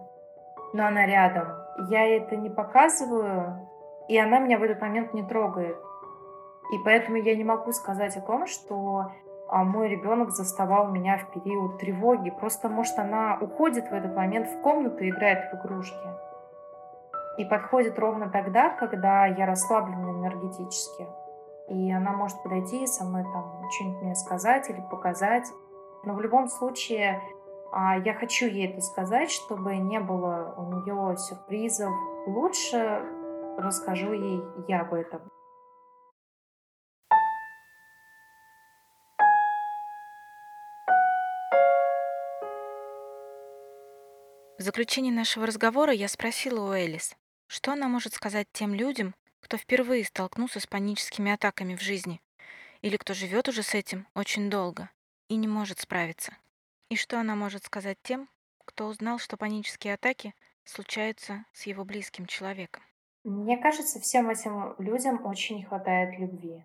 но 0.75 0.87
она 0.87 1.07
рядом, 1.07 1.49
я 1.91 2.07
это 2.07 2.37
не 2.37 2.51
показываю, 2.51 3.69
и 4.09 4.19
она 4.19 4.41
меня 4.41 4.59
в 4.59 4.63
этот 4.63 4.81
момент 4.81 5.15
не 5.15 5.23
трогает. 5.23 5.77
И 6.73 6.79
поэтому 6.79 7.19
я 7.19 7.37
не 7.37 7.45
могу 7.45 7.71
сказать 7.73 8.17
о 8.17 8.23
том, 8.23 8.47
что 8.47 9.13
а, 9.47 9.63
мой 9.63 9.89
ребенок 9.89 10.31
заставал 10.31 10.89
меня 10.89 11.19
в 11.19 11.31
период 11.31 11.79
тревоги. 11.79 12.31
Просто, 12.31 12.71
может, 12.71 12.99
она 12.99 13.37
уходит 13.39 13.91
в 13.91 13.93
этот 13.93 14.17
момент 14.17 14.49
в 14.49 14.63
комнату 14.63 15.05
и 15.05 15.11
играет 15.11 15.53
в 15.53 15.57
игрушки. 15.57 16.09
И 17.37 17.45
подходит 17.45 17.99
ровно 17.99 18.31
тогда, 18.31 18.71
когда 18.71 19.27
я 19.27 19.45
расслаблена 19.45 20.13
энергетически. 20.13 21.07
И 21.69 21.93
она 21.93 22.13
может 22.13 22.43
подойти 22.43 22.87
со 22.87 23.05
мной 23.05 23.25
там 23.25 23.69
что-нибудь 23.71 24.03
мне 24.03 24.15
сказать 24.15 24.71
или 24.71 24.83
показать. 24.91 25.47
Но 26.05 26.15
в 26.15 26.23
любом 26.23 26.49
случае 26.49 27.21
а, 27.71 27.99
я 27.99 28.15
хочу 28.15 28.47
ей 28.47 28.71
это 28.71 28.81
сказать, 28.81 29.31
чтобы 29.31 29.77
не 29.77 30.01
было 30.01 30.55
у 30.57 30.63
нее 30.73 31.19
сюрпризов. 31.19 31.93
Лучше 32.27 33.03
расскажу 33.59 34.13
ей 34.13 34.43
я 34.69 34.81
об 34.81 34.95
этом. 34.95 35.21
В 44.63 44.65
заключение 44.65 45.13
нашего 45.13 45.45
разговора 45.45 45.93
я 45.93 46.07
спросила 46.07 46.61
у 46.61 46.73
Элис, 46.73 47.17
что 47.49 47.73
она 47.73 47.89
может 47.89 48.15
сказать 48.15 48.47
тем 48.53 48.77
людям, 48.77 49.17
кто 49.41 49.57
впервые 49.57 50.05
столкнулся 50.05 50.61
с 50.61 50.69
паническими 50.69 51.33
атаками 51.33 51.75
в 51.75 51.83
жизни, 51.83 52.21
или 52.81 52.97
кто 52.97 53.13
живет 53.13 53.49
уже 53.49 53.65
с 53.65 53.75
этим 53.75 54.07
очень 54.15 54.51
долго 54.51 54.89
и 55.27 55.35
не 55.35 55.49
может 55.49 55.81
справиться. 55.81 56.37
И 56.91 56.95
что 56.95 57.19
она 57.19 57.35
может 57.35 57.65
сказать 57.65 57.99
тем, 58.05 58.29
кто 58.65 58.87
узнал, 58.87 59.19
что 59.19 59.37
панические 59.37 59.95
атаки 59.95 60.33
случаются 60.63 61.45
с 61.53 61.65
его 61.65 61.85
близким 61.85 62.27
человеком. 62.27 62.85
Мне 63.25 63.59
кажется, 63.59 63.99
всем 63.99 64.31
этим 64.31 64.77
людям 64.79 65.27
очень 65.27 65.57
не 65.57 65.65
хватает 65.65 66.17
любви. 66.21 66.65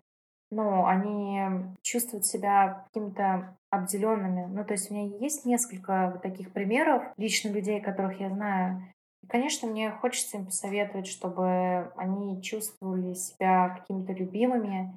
Ну, 0.49 0.85
они 0.85 1.41
чувствуют 1.81 2.25
себя 2.25 2.85
какими-то 2.87 3.57
обделенными. 3.69 4.45
Ну, 4.45 4.63
то 4.63 4.73
есть 4.73 4.89
у 4.89 4.93
меня 4.93 5.17
есть 5.17 5.45
несколько 5.45 6.11
вот 6.11 6.21
таких 6.21 6.53
примеров 6.53 7.03
лично 7.17 7.49
людей, 7.49 7.81
которых 7.81 8.19
я 8.19 8.29
знаю. 8.29 8.81
И, 9.23 9.27
конечно, 9.27 9.67
мне 9.67 9.91
хочется 9.91 10.37
им 10.37 10.45
посоветовать, 10.45 11.07
чтобы 11.07 11.91
они 11.97 12.41
чувствовали 12.41 13.13
себя 13.13 13.69
какими-то 13.69 14.13
любимыми. 14.13 14.93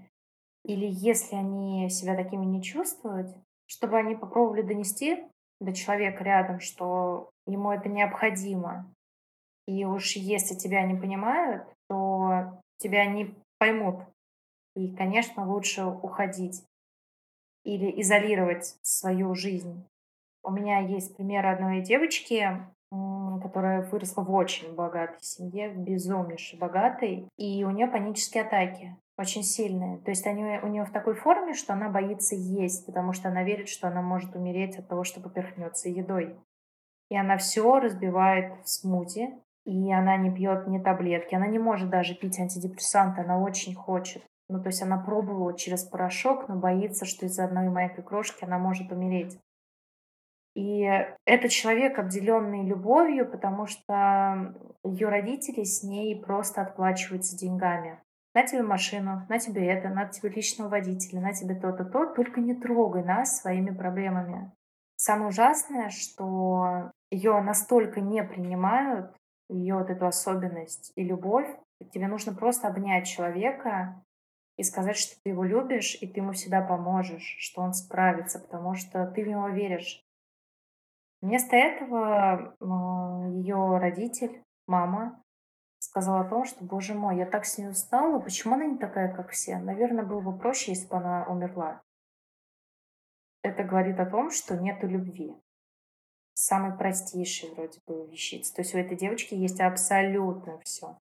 Или 0.65 0.87
если 0.87 1.35
они 1.35 1.89
себя 1.91 2.15
такими 2.15 2.45
не 2.45 2.63
чувствуют, 2.63 3.35
чтобы 3.67 3.99
они 3.99 4.15
попробовали 4.15 4.63
донести 4.63 5.25
до 5.61 5.73
человека 5.73 6.23
рядом, 6.23 6.61
что 6.61 7.31
ему 7.47 7.73
это 7.73 7.89
необходимо. 7.89 8.93
И 9.67 9.85
уж 9.85 10.17
если 10.17 10.55
тебя 10.55 10.83
не 10.83 10.95
понимают, 10.95 11.65
то 11.89 12.61
тебя 12.79 13.07
не 13.07 13.35
поймут. 13.59 14.01
И, 14.81 14.97
конечно, 14.97 15.47
лучше 15.47 15.85
уходить 15.85 16.65
или 17.65 18.01
изолировать 18.01 18.79
свою 18.81 19.35
жизнь. 19.35 19.87
У 20.43 20.51
меня 20.51 20.79
есть 20.79 21.15
пример 21.19 21.47
одной 21.47 21.83
девочки, 21.83 22.59
которая 23.43 23.83
выросла 23.83 24.23
в 24.23 24.33
очень 24.33 24.75
богатой 24.75 25.21
семье, 25.21 25.69
безумнейшей 25.69 26.59
богатой, 26.59 27.29
и 27.37 27.63
у 27.65 27.71
нее 27.71 27.89
панические 27.89 28.45
атаки 28.45 28.97
очень 29.19 29.43
сильные. 29.43 29.99
То 29.99 30.13
есть 30.13 30.27
они 30.27 30.43
у 30.63 30.69
нее 30.69 30.87
в 30.87 30.93
такой 30.93 31.15
форме, 31.15 31.53
что 31.53 31.75
она 31.75 31.91
боится 31.91 32.35
есть, 32.35 32.87
потому 32.87 33.13
что 33.13 33.29
она 33.29 33.45
верит, 33.45 33.69
что 33.69 33.87
она 33.87 34.01
может 34.01 34.35
умереть 34.35 34.79
от 34.79 34.89
того, 34.89 35.05
что 35.05 35.21
поперхнется 35.21 35.91
едой. 35.91 36.35
И 37.11 37.17
она 37.19 37.37
все 37.37 37.79
разбивает 37.81 38.65
в 38.65 38.69
смути, 38.71 39.29
и 39.67 39.93
она 39.93 40.17
не 40.17 40.31
пьет 40.35 40.67
ни 40.69 40.79
таблетки, 40.79 41.35
она 41.35 41.49
не 41.49 41.59
может 41.59 41.91
даже 41.91 42.15
пить 42.15 42.41
антидепрессанты, 42.41 43.21
она 43.21 43.39
очень 43.39 43.75
хочет. 43.75 44.25
Ну, 44.51 44.61
то 44.61 44.69
есть 44.69 44.83
она 44.83 44.99
пробовала 44.99 45.57
через 45.57 45.85
порошок, 45.85 46.49
но 46.49 46.57
боится, 46.57 47.05
что 47.05 47.27
из-за 47.27 47.45
одной 47.45 47.69
маленькой 47.69 48.03
крошки 48.03 48.45
она 48.45 48.59
может 48.59 48.91
умереть. 48.91 49.39
И 50.57 50.83
это 51.25 51.49
человек, 51.49 51.99
обделенный 51.99 52.67
любовью, 52.67 53.31
потому 53.31 53.67
что 53.67 54.55
ее 54.83 55.09
родители 55.09 55.63
с 55.63 55.85
ней 55.85 56.21
просто 56.21 56.63
отплачиваются 56.63 57.39
деньгами 57.39 58.01
на 58.35 58.45
тебе 58.45 58.63
машину, 58.63 59.25
на 59.29 59.39
тебе 59.39 59.67
это, 59.67 59.89
на 59.89 60.07
тебе 60.07 60.31
личного 60.31 60.69
водителя, 60.69 61.21
на 61.21 61.33
тебе 61.33 61.55
то-то, 61.55 61.85
то, 61.85 62.07
только 62.07 62.41
не 62.41 62.55
трогай 62.55 63.05
нас 63.05 63.41
своими 63.41 63.71
проблемами. 63.71 64.53
Самое 64.97 65.29
ужасное, 65.29 65.91
что 65.91 66.91
ее 67.11 67.41
настолько 67.41 68.01
не 68.01 68.23
принимают, 68.23 69.15
ее 69.49 69.77
вот 69.77 69.91
эту 69.91 70.07
особенность 70.07 70.93
и 70.95 71.05
любовь, 71.05 71.49
тебе 71.93 72.07
нужно 72.07 72.35
просто 72.35 72.69
обнять 72.69 73.07
человека 73.07 74.03
и 74.61 74.65
сказать, 74.65 74.97
что 74.97 75.17
ты 75.23 75.31
его 75.31 75.43
любишь, 75.43 75.97
и 76.01 76.07
ты 76.07 76.21
ему 76.21 76.33
всегда 76.33 76.61
поможешь, 76.61 77.37
что 77.39 77.63
он 77.63 77.73
справится, 77.73 78.39
потому 78.39 78.75
что 78.75 79.07
ты 79.07 79.25
в 79.25 79.29
него 79.29 79.49
веришь. 79.49 80.05
Вместо 81.23 81.57
этого 81.57 82.55
ее 83.31 83.79
родитель, 83.79 84.43
мама, 84.67 85.23
сказала 85.79 86.21
о 86.21 86.29
том, 86.29 86.45
что, 86.45 86.63
боже 86.63 86.95
мой, 86.95 87.17
я 87.17 87.27
так 87.27 87.47
с 87.47 87.57
ней 87.57 87.69
устала, 87.69 88.21
почему 88.21 88.55
она 88.55 88.67
не 88.67 88.77
такая, 88.77 89.15
как 89.15 89.31
все? 89.31 89.59
Наверное, 89.59 90.05
было 90.05 90.21
бы 90.21 90.39
проще, 90.39 90.73
если 90.73 90.89
бы 90.89 90.97
она 90.97 91.25
умерла. 91.27 91.83
Это 93.43 93.65
говорит 93.65 93.99
о 93.99 94.07
том, 94.07 94.31
что 94.31 94.59
нету 94.59 94.87
любви. 94.87 95.35
Самый 96.35 96.77
простейший 96.77 97.51
вроде 97.55 97.81
бы 97.87 98.07
вещиц. 98.09 98.51
То 98.51 98.61
есть 98.61 98.75
у 98.75 98.79
этой 98.79 98.97
девочки 98.97 99.35
есть 99.35 99.61
абсолютно 99.61 100.59
все. 100.61 100.99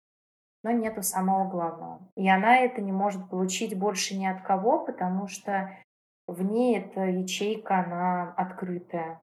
Но 0.63 0.71
нету 0.71 1.03
самого 1.03 1.49
главного. 1.49 1.99
И 2.15 2.27
она 2.29 2.57
это 2.57 2.81
не 2.81 2.91
может 2.91 3.29
получить 3.29 3.77
больше 3.77 4.15
ни 4.15 4.25
от 4.25 4.41
кого, 4.41 4.85
потому 4.85 5.27
что 5.27 5.77
в 6.25 6.41
ней 6.41 6.79
эта 6.79 7.01
ячейка, 7.01 7.79
она 7.79 8.33
открытая. 8.33 9.21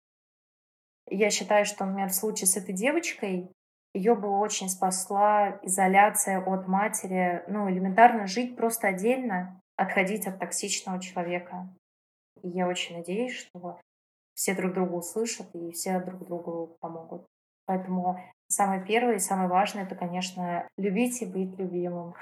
Я 1.08 1.30
считаю, 1.30 1.64
что, 1.64 1.84
например, 1.86 2.10
в 2.10 2.14
случае 2.14 2.46
с 2.46 2.56
этой 2.56 2.74
девочкой 2.74 3.50
ее 3.94 4.14
бы 4.14 4.28
очень 4.38 4.68
спасла 4.68 5.58
изоляция 5.62 6.40
от 6.40 6.68
матери, 6.68 7.42
ну, 7.48 7.68
элементарно 7.68 8.26
жить 8.26 8.56
просто 8.56 8.88
отдельно, 8.88 9.60
отходить 9.76 10.26
от 10.26 10.38
токсичного 10.38 11.00
человека. 11.00 11.68
И 12.42 12.48
я 12.48 12.68
очень 12.68 12.98
надеюсь, 12.98 13.34
что 13.34 13.80
все 14.34 14.54
друг 14.54 14.74
друга 14.74 14.92
услышат 14.92 15.48
и 15.54 15.72
все 15.72 16.00
друг 16.00 16.24
другу 16.24 16.76
помогут. 16.80 17.26
Поэтому 17.66 18.20
самое 18.50 18.84
первое 18.84 19.14
и 19.14 19.20
самое 19.20 19.48
важное— 19.48 19.82
это, 19.84 19.94
конечно, 19.94 20.68
любить 20.76 21.22
и 21.22 21.26
быть 21.26 21.58
любимым. 21.58 22.14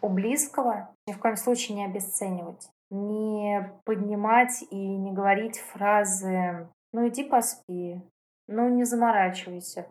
У 0.00 0.08
близкого 0.08 0.94
ни 1.08 1.12
в 1.12 1.18
коем 1.18 1.36
случае 1.36 1.76
не 1.76 1.84
обесценивать, 1.84 2.68
не 2.90 3.72
поднимать 3.84 4.62
и 4.70 4.76
не 4.76 5.12
говорить 5.12 5.58
фразы 5.58 6.68
«ну 6.92 7.08
иди 7.08 7.24
поспи», 7.24 8.00
ну, 8.48 8.68
не 8.68 8.84
заморачивайся. 8.84 9.86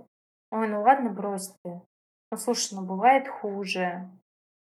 Ой, 0.51 0.69
ну 0.69 0.81
ладно, 0.81 1.09
брось 1.09 1.53
ты. 1.63 1.81
Ну, 2.31 2.37
слушай, 2.37 2.75
ну 2.75 2.85
бывает 2.85 3.27
хуже. 3.27 4.09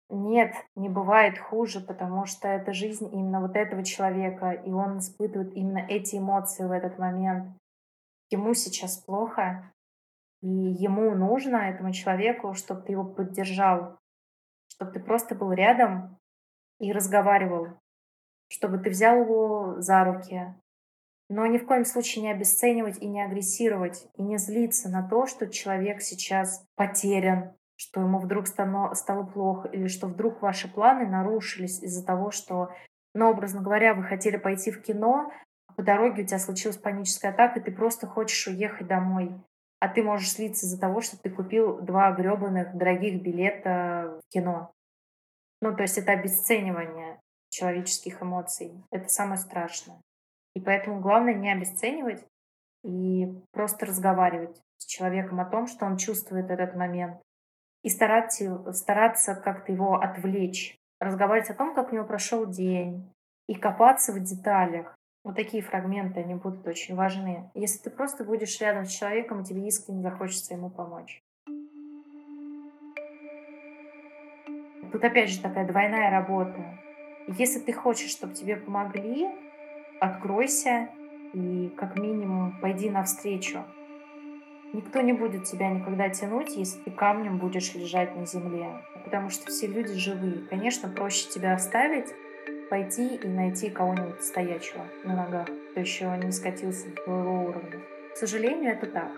Нет, 0.09 0.55
не 0.74 0.89
бывает 0.89 1.39
хуже, 1.39 1.80
потому 1.80 2.24
что 2.24 2.49
это 2.49 2.72
жизнь 2.72 3.09
именно 3.12 3.41
вот 3.41 3.57
этого 3.57 3.85
человека, 3.85 4.51
и 4.51 4.70
он 4.70 4.99
испытывает 4.99 5.55
именно 5.55 5.78
эти 5.78 6.16
эмоции 6.16 6.64
в 6.64 6.70
этот 6.70 6.99
момент. 6.99 7.49
Ему 8.35 8.53
сейчас 8.53 8.97
плохо, 8.97 9.72
и 10.43 10.49
ему 10.49 11.14
нужно, 11.14 11.68
этому 11.70 11.93
человеку, 11.93 12.55
чтобы 12.55 12.82
ты 12.82 12.93
его 12.93 13.05
поддержал, 13.05 13.97
чтобы 14.66 14.91
ты 14.91 14.99
просто 14.99 15.37
был 15.37 15.53
рядом 15.53 16.18
и 16.80 16.91
разговаривал, 16.91 17.68
чтобы 18.49 18.78
ты 18.78 18.91
взял 18.91 19.20
его 19.20 19.80
за 19.80 20.03
руки, 20.03 20.53
но 21.28 21.47
ни 21.47 21.59
в 21.59 21.64
коем 21.64 21.85
случае 21.85 22.24
не 22.24 22.32
обесценивать 22.32 22.99
и 22.99 23.07
не 23.07 23.22
агрессировать, 23.22 24.09
и 24.16 24.22
не 24.22 24.37
злиться 24.39 24.89
на 24.89 25.09
то, 25.09 25.26
что 25.26 25.47
человек 25.47 26.03
сейчас 26.03 26.66
потерян, 26.74 27.55
что 27.76 28.01
ему 28.01 28.18
вдруг 28.18 28.49
стало, 28.49 28.95
стало 28.95 29.22
плохо, 29.24 29.68
или 29.68 29.87
что 29.87 30.09
вдруг 30.09 30.43
ваши 30.43 30.66
планы 30.66 31.07
нарушились 31.07 31.80
из-за 31.85 32.05
того, 32.05 32.32
что, 32.32 32.70
ну, 33.14 33.30
образно 33.30 33.62
говоря, 33.62 33.95
вы 33.95 34.03
хотели 34.03 34.39
пойти 34.39 34.72
в 34.72 34.82
кино, 34.82 35.30
по 35.77 35.83
дороге 35.83 36.22
у 36.22 36.27
тебя 36.27 36.39
случилась 36.39 36.77
паническая 36.77 37.33
атака, 37.33 37.61
и 37.61 37.62
ты 37.62 37.72
просто 37.72 38.07
хочешь 38.07 38.47
уехать 38.47 38.87
домой. 38.87 39.33
А 39.81 39.89
ты 39.89 40.03
можешь 40.03 40.33
слиться 40.33 40.66
из-за 40.66 40.81
того, 40.81 41.01
что 41.01 41.20
ты 41.20 41.29
купил 41.31 41.81
два 41.81 42.11
гребаных 42.12 42.75
дорогих 42.77 43.20
билета 43.22 44.18
в 44.20 44.33
кино. 44.33 44.72
Ну, 45.61 45.75
то 45.75 45.83
есть 45.83 45.99
это 45.99 46.12
обесценивание 46.12 47.20
человеческих 47.51 48.22
эмоций. 48.22 48.72
Это 48.91 49.09
самое 49.09 49.39
страшное. 49.39 50.01
И 50.55 50.61
поэтому 50.61 51.01
главное 51.01 51.35
не 51.35 51.53
обесценивать 51.53 52.25
и 52.85 53.27
просто 53.53 53.87
разговаривать 53.87 54.61
с 54.79 54.87
человеком 54.87 55.41
о 55.41 55.47
том, 55.47 55.66
что 55.66 55.87
он 55.87 55.97
чувствует 55.97 56.51
этот 56.51 56.75
момент. 56.75 57.20
И 57.83 57.89
стараться, 57.89 58.72
стараться 58.72 59.35
как-то 59.35 59.72
его 59.72 59.97
отвлечь. 59.97 60.77
Разговаривать 61.01 61.51
о 61.51 61.55
том, 61.55 61.75
как 61.75 61.93
у 61.93 61.95
него 61.95 62.07
прошел 62.07 62.47
день. 62.47 63.12
И 63.49 63.55
копаться 63.55 64.12
в 64.12 64.20
деталях. 64.20 64.97
Вот 65.25 65.37
такие 65.37 65.62
фрагменты, 65.62 66.20
они 66.20 66.35
будут 66.35 66.66
очень 66.66 66.95
важны. 66.95 67.51
Если 67.55 67.79
ты 67.79 67.89
просто 67.89 68.25
будешь 68.25 68.61
рядом 68.61 68.85
с 68.85 68.91
человеком, 68.91 69.43
тебе 69.43 69.66
искренне 69.66 70.03
захочется 70.03 70.53
ему 70.53 70.68
помочь. 70.68 71.22
Тут 74.93 75.03
опять 75.03 75.31
же 75.31 75.41
такая 75.41 75.66
двойная 75.66 76.11
работа. 76.11 76.79
Если 77.27 77.59
ты 77.59 77.72
хочешь, 77.72 78.11
чтобы 78.11 78.35
тебе 78.35 78.57
помогли, 78.57 79.27
откройся 79.99 80.91
и 81.33 81.70
как 81.70 81.99
минимум 81.99 82.61
пойди 82.61 82.91
навстречу. 82.91 83.64
Никто 84.75 85.01
не 85.01 85.14
будет 85.14 85.45
тебя 85.45 85.70
никогда 85.70 86.11
тянуть, 86.11 86.55
если 86.55 86.83
ты 86.83 86.91
камнем 86.91 87.39
будешь 87.39 87.75
лежать 87.75 88.14
на 88.14 88.27
земле, 88.27 88.83
потому 89.05 89.31
что 89.31 89.47
все 89.47 89.68
люди 89.68 89.95
живые. 89.95 90.47
Конечно, 90.51 90.89
проще 90.89 91.31
тебя 91.31 91.55
оставить, 91.55 92.09
пойти 92.70 93.16
и 93.16 93.28
найти 93.28 93.70
кого-нибудь 93.70 94.22
стоячего 94.22 94.86
на 95.05 95.16
ногах, 95.16 95.49
кто 95.70 95.80
еще 95.80 96.07
не 96.22 96.32
скатился 96.32 96.88
до 96.88 97.03
твоего 97.03 97.45
уровня. 97.45 97.80
К 98.12 98.16
сожалению, 98.16 98.72
это 98.72 98.86
так. 98.86 99.11